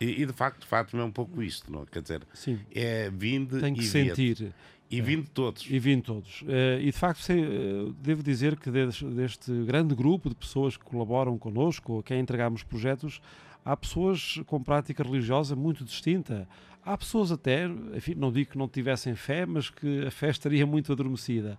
E, 0.00 0.22
e, 0.22 0.26
de 0.26 0.32
facto, 0.32 0.66
Fátima 0.66 1.02
é 1.02 1.04
um 1.04 1.10
pouco 1.10 1.42
isto, 1.42 1.70
não? 1.70 1.84
Quer 1.84 2.00
dizer, 2.00 2.22
Sim. 2.32 2.58
é 2.74 3.10
vindo 3.10 3.60
Tem 3.60 3.74
que 3.74 3.80
e 3.80 3.84
sentir. 3.84 4.54
E 4.90 4.98
é. 4.98 5.02
vindo 5.02 5.28
todos. 5.28 5.66
E 5.68 5.78
vindo 5.78 6.02
todos. 6.02 6.42
Uh, 6.42 6.80
e 6.80 6.86
de 6.86 6.92
facto, 6.92 7.20
uh, 7.30 7.92
devo 8.00 8.22
dizer 8.22 8.56
que 8.56 8.70
deste, 8.70 9.04
deste, 9.04 9.52
grande 9.64 9.94
grupo 9.94 10.30
de 10.30 10.34
pessoas 10.34 10.76
que 10.76 10.84
colaboram 10.84 11.36
connosco, 11.38 11.98
a 11.98 12.02
quem 12.02 12.18
entregamos 12.18 12.62
projetos, 12.62 13.20
há 13.64 13.76
pessoas 13.76 14.40
com 14.46 14.62
prática 14.62 15.02
religiosa 15.02 15.54
muito 15.54 15.84
distinta. 15.84 16.48
Há 16.84 16.96
pessoas 16.96 17.30
até, 17.30 17.66
enfim, 17.94 18.14
não 18.14 18.32
digo 18.32 18.52
que 18.52 18.58
não 18.58 18.68
tivessem 18.68 19.14
fé, 19.14 19.44
mas 19.44 19.68
que 19.68 20.06
a 20.06 20.10
fé 20.10 20.30
estaria 20.30 20.66
muito 20.66 20.92
adormecida. 20.92 21.58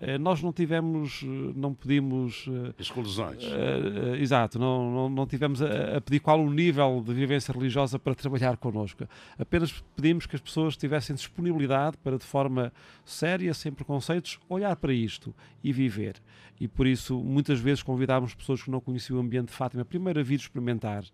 Eh, 0.00 0.16
nós 0.16 0.42
não 0.42 0.52
tivemos, 0.52 1.22
eh, 1.22 1.52
não 1.54 1.74
pedimos. 1.74 2.46
Eh, 2.48 2.74
Exclusões. 2.78 3.44
Uh, 3.44 4.12
uh, 4.12 4.14
exato, 4.16 4.58
não, 4.58 4.90
não, 4.90 5.08
não 5.10 5.26
tivemos 5.26 5.60
a, 5.60 5.98
a, 5.98 6.00
pedir 6.00 6.20
qual 6.20 6.40
o 6.40 6.50
nível 6.50 7.02
de 7.04 7.12
vivência 7.12 7.52
religiosa 7.52 7.98
para 7.98 8.14
trabalhar 8.14 8.56
connosco. 8.56 9.06
Apenas 9.38 9.84
pedimos 9.94 10.24
que 10.24 10.34
as 10.34 10.40
pessoas 10.40 10.74
tivessem 10.74 11.14
disponibilidade 11.14 11.98
para, 11.98 12.16
de 12.16 12.24
forma 12.24 12.72
séria, 13.04 13.52
sem 13.52 13.70
preconceitos, 13.70 14.40
olhar 14.48 14.74
para 14.76 14.94
isto 14.94 15.34
e 15.62 15.70
viver. 15.70 16.16
E 16.58 16.66
por 16.66 16.86
isso, 16.86 17.18
muitas 17.18 17.60
vezes 17.60 17.82
convidámos 17.82 18.34
pessoas 18.34 18.62
que 18.62 18.70
não 18.70 18.80
conheciam 18.80 19.18
o 19.18 19.20
ambiente 19.20 19.48
de 19.48 19.54
Fátima, 19.54 19.84
primeiro 19.84 20.18
a 20.18 20.22
vir 20.22 20.36
experimentar 20.36 21.04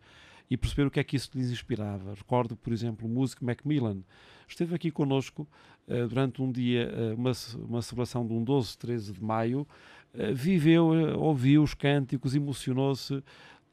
e 0.51 0.57
perceber 0.57 0.87
o 0.87 0.91
que 0.91 1.01
é 1.01 1.05
que 1.05 1.17
isso 1.17 1.31
lhes 1.35 1.51
inspirava. 1.51 2.15
Recordo, 2.15 2.57
por 2.57 2.73
exemplo, 2.73 3.07
o 3.07 3.11
músico 3.11 3.45
Macmillan 3.45 4.03
esteve 4.49 4.75
aqui 4.75 4.91
connosco 4.91 5.47
uh, 5.89 6.07
durante 6.09 6.41
um 6.41 6.51
dia, 6.51 6.91
uh, 6.93 7.15
uma, 7.15 7.33
uma 7.69 7.83
celebração 7.83 8.27
de 8.27 8.33
um 8.33 8.43
12, 8.43 8.79
13 8.79 9.13
de 9.13 9.23
maio, 9.23 9.67
uh, 10.15 10.35
viveu, 10.35 10.87
ouviu 11.19 11.63
os 11.63 11.75
cânticos, 11.75 12.35
emocionou-se 12.35 13.23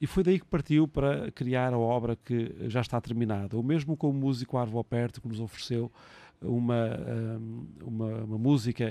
e 0.01 0.07
foi 0.07 0.23
daí 0.23 0.39
que 0.39 0.45
partiu 0.45 0.87
para 0.87 1.31
criar 1.31 1.73
a 1.73 1.77
obra 1.77 2.15
que 2.15 2.53
já 2.67 2.81
está 2.81 2.99
terminada. 2.99 3.57
O 3.57 3.63
mesmo 3.63 3.95
com 3.95 4.09
o 4.09 4.13
músico 4.13 4.57
Arvo 4.57 4.79
Aperto, 4.79 5.21
que 5.21 5.27
nos 5.27 5.39
ofereceu 5.39 5.89
uma, 6.41 6.99
uma, 7.81 8.23
uma 8.25 8.37
música 8.37 8.89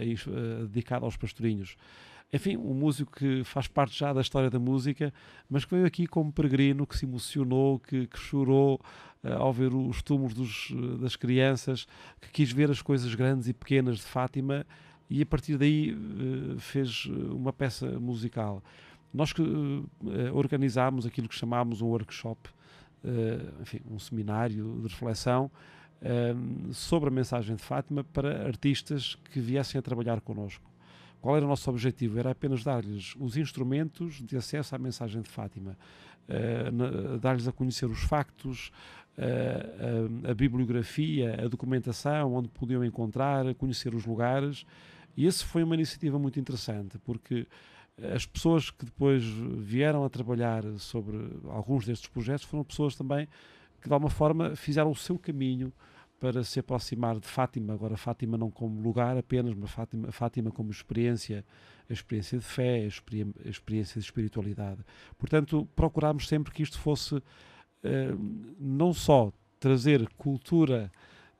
dedicada 0.62 1.04
aos 1.04 1.14
pastorinhos 1.14 1.76
enfim, 2.32 2.56
um 2.56 2.72
músico 2.72 3.12
que 3.12 3.44
faz 3.44 3.68
parte 3.68 3.98
já 3.98 4.12
da 4.12 4.22
história 4.22 4.48
da 4.48 4.58
música, 4.58 5.12
mas 5.50 5.66
que 5.66 5.74
veio 5.74 5.86
aqui 5.86 6.06
como 6.06 6.32
peregrino, 6.32 6.86
que 6.86 6.96
se 6.96 7.04
emocionou, 7.04 7.78
que, 7.78 8.06
que 8.06 8.18
chorou 8.18 8.80
uh, 9.22 9.34
ao 9.34 9.52
ver 9.52 9.74
os 9.74 10.02
túmulos 10.02 10.32
dos, 10.32 10.70
uh, 10.70 10.96
das 10.96 11.14
crianças, 11.14 11.86
que 12.22 12.30
quis 12.30 12.50
ver 12.50 12.70
as 12.70 12.80
coisas 12.80 13.14
grandes 13.14 13.48
e 13.48 13.52
pequenas 13.52 13.98
de 13.98 14.04
Fátima 14.04 14.66
e 15.10 15.20
a 15.20 15.26
partir 15.26 15.58
daí 15.58 15.92
uh, 15.92 16.58
fez 16.58 17.04
uma 17.04 17.52
peça 17.52 18.00
musical. 18.00 18.62
Nós 19.12 19.30
que 19.30 19.42
organizámos 20.32 21.04
aquilo 21.04 21.28
que 21.28 21.34
chamámos 21.34 21.82
um 21.82 21.88
workshop, 21.88 22.48
enfim, 23.60 23.82
um 23.90 23.98
seminário 23.98 24.80
de 24.80 24.88
reflexão 24.88 25.50
sobre 26.72 27.10
a 27.10 27.12
mensagem 27.12 27.54
de 27.54 27.62
Fátima 27.62 28.04
para 28.04 28.46
artistas 28.46 29.14
que 29.30 29.38
viessem 29.38 29.78
a 29.78 29.82
trabalhar 29.82 30.22
connosco. 30.22 30.71
Qual 31.22 31.36
era 31.36 31.46
o 31.46 31.48
nosso 31.48 31.70
objetivo? 31.70 32.18
Era 32.18 32.32
apenas 32.32 32.64
dar-lhes 32.64 33.14
os 33.16 33.36
instrumentos 33.36 34.20
de 34.20 34.36
acesso 34.36 34.74
à 34.74 34.78
mensagem 34.78 35.22
de 35.22 35.28
Fátima, 35.28 35.78
uh, 36.28 37.18
dar-lhes 37.18 37.46
a 37.46 37.52
conhecer 37.52 37.86
os 37.86 38.00
factos, 38.00 38.72
uh, 39.16 40.26
a, 40.26 40.32
a, 40.32 40.34
bibliografia, 40.34 41.36
a 41.44 41.46
documentação, 41.46 42.34
onde 42.34 42.48
podiam 42.48 42.84
encontrar, 42.84 43.54
conhecer 43.54 43.94
os 43.94 44.04
lugares. 44.04 44.66
E 45.16 45.28
essa 45.28 45.44
foi 45.44 45.62
uma 45.62 45.76
iniciativa 45.76 46.18
muito 46.18 46.40
interessante, 46.40 46.98
porque 46.98 47.46
as 48.12 48.26
pessoas 48.26 48.70
que 48.70 48.84
depois 48.84 49.22
vieram 49.58 50.04
a 50.04 50.10
trabalhar 50.10 50.64
sobre 50.78 51.16
alguns 51.50 51.86
destes 51.86 52.08
projetos 52.08 52.44
foram 52.44 52.64
pessoas 52.64 52.96
também 52.96 53.28
que, 53.80 53.86
de 53.86 53.92
alguma 53.92 54.10
forma, 54.10 54.56
fizeram 54.56 54.90
o 54.90 54.96
seu 54.96 55.16
caminho 55.16 55.72
para 56.22 56.44
se 56.44 56.60
aproximar 56.60 57.18
de 57.18 57.26
Fátima, 57.26 57.74
agora 57.74 57.96
Fátima 57.96 58.38
não 58.38 58.48
como 58.48 58.80
lugar 58.80 59.18
apenas, 59.18 59.56
mas 59.56 59.68
Fátima, 59.72 60.12
Fátima 60.12 60.52
como 60.52 60.70
experiência, 60.70 61.44
a 61.90 61.92
experiência 61.92 62.38
de 62.38 62.44
fé, 62.44 62.84
a, 62.84 63.48
experiência 63.48 64.00
de 64.00 64.06
espiritualidade. 64.06 64.84
Portanto, 65.18 65.68
procurámos 65.74 66.28
sempre 66.28 66.52
que 66.52 66.62
isto 66.62 66.78
fosse 66.78 67.16
uh, 67.16 67.22
não 68.56 68.92
só 68.92 69.32
trazer 69.58 70.08
cultura 70.16 70.92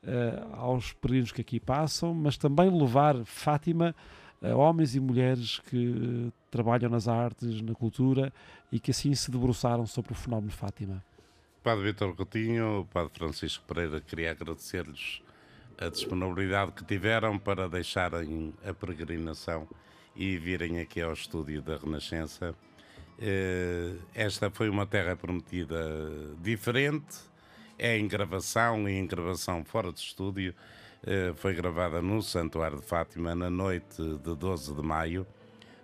uh, 0.03 0.57
aos 0.57 0.93
peregrinos 0.95 1.31
que 1.31 1.43
aqui 1.43 1.61
passam, 1.61 2.13
mas 2.13 2.37
também 2.37 2.69
levar 2.69 3.25
Fátima 3.25 3.95
a 4.43 4.53
homens 4.57 4.97
e 4.97 5.01
mulheres 5.01 5.61
que 5.61 6.33
trabalham 6.51 6.91
nas 6.91 7.07
artes, 7.07 7.63
na 7.63 7.73
cultura 7.73 8.33
e 8.73 8.81
que 8.81 8.91
assim 8.91 9.15
se 9.15 9.31
debruçaram 9.31 9.87
sobre 9.87 10.11
o 10.11 10.17
fenómeno 10.17 10.49
de 10.49 10.57
Fátima. 10.57 11.05
Padre 11.63 11.93
Vitor 11.93 12.17
Coutinho, 12.17 12.89
Padre 12.93 13.13
Francisco 13.15 13.65
Pereira, 13.69 14.01
queria 14.01 14.33
agradecer-lhes 14.33 15.23
a 15.79 15.89
disponibilidade 15.89 16.73
que 16.73 16.85
tiveram 16.85 17.39
para 17.39 17.69
deixarem 17.69 18.53
a 18.67 18.75
peregrinação 18.75 19.69
e 20.17 20.37
virem 20.39 20.81
aqui 20.81 21.01
ao 21.01 21.13
estúdio 21.13 21.63
da 21.63 21.77
Renascença. 21.77 22.53
Eh, 23.17 23.95
esta 24.13 24.51
foi 24.51 24.69
uma 24.69 24.87
terra 24.87 25.15
prometida 25.15 25.79
diferente, 26.41 27.17
é 27.79 27.97
em 27.97 28.09
gravação 28.09 28.89
e 28.89 28.95
em 28.95 29.07
gravação 29.07 29.65
fora 29.65 29.93
de 29.93 30.01
estúdio. 30.01 30.53
Eh, 31.07 31.33
foi 31.37 31.55
gravada 31.55 32.03
no 32.03 32.21
Santuário 32.23 32.81
de 32.81 32.87
Fátima 32.87 33.37
na 33.37 33.49
noite 33.49 34.03
de 34.03 34.35
12 34.35 34.75
de 34.75 34.83
maio, 34.83 35.25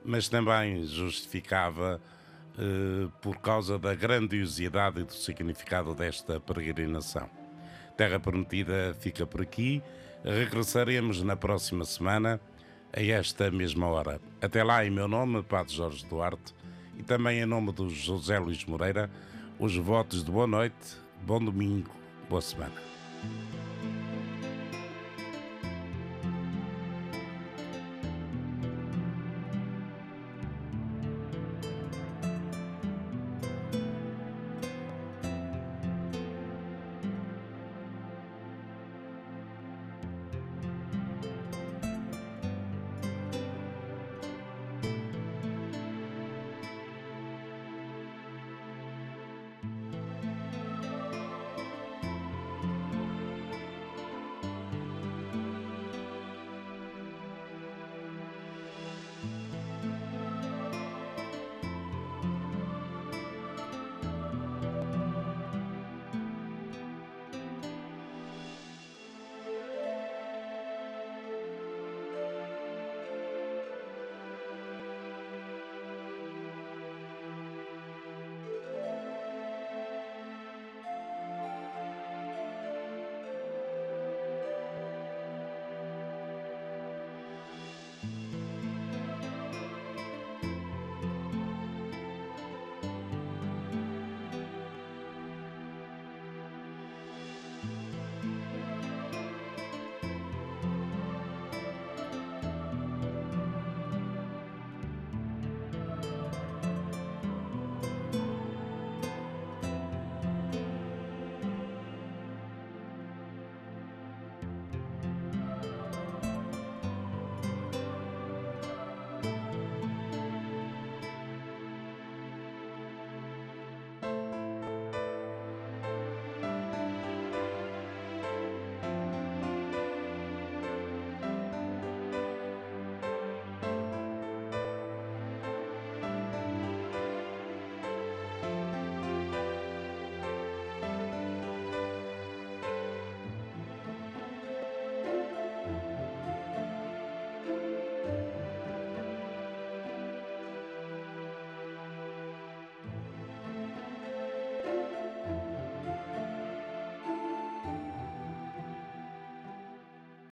mas 0.05 0.29
também 0.29 0.85
justificava 0.85 2.01
por 3.21 3.39
causa 3.39 3.79
da 3.79 3.95
grandiosidade 3.95 5.01
e 5.01 5.05
do 5.05 5.13
significado 5.13 5.95
desta 5.95 6.41
peregrinação. 6.41 7.29
Terra 7.97 8.21
Prometida 8.21 8.97
fica 9.01 9.27
por 9.27 9.43
aqui. 9.43 9.83
Regressaremos 10.25 11.23
na 11.23 11.37
próxima 11.37 11.85
semana, 11.85 12.41
a 12.93 13.03
esta 13.03 13.51
mesma 13.51 13.87
hora. 13.87 14.21
Até 14.41 14.63
lá, 14.65 14.85
em 14.85 14.91
meu 14.91 15.09
nome, 15.09 15.43
Padre 15.43 15.75
Jorge 15.75 16.07
Duarte, 16.07 16.55
e 16.97 17.03
também 17.03 17.41
em 17.41 17.47
nome 17.47 17.73
do 17.73 17.89
José 17.89 18.39
Luís 18.39 18.65
Moreira, 18.65 19.11
os 19.59 19.77
votos 19.77 20.25
de 20.25 20.31
boa 20.31 20.47
noite, 20.47 20.97
bom 21.23 21.43
domingo, 21.43 21.91
boa 22.29 22.41
semana. 22.41 22.75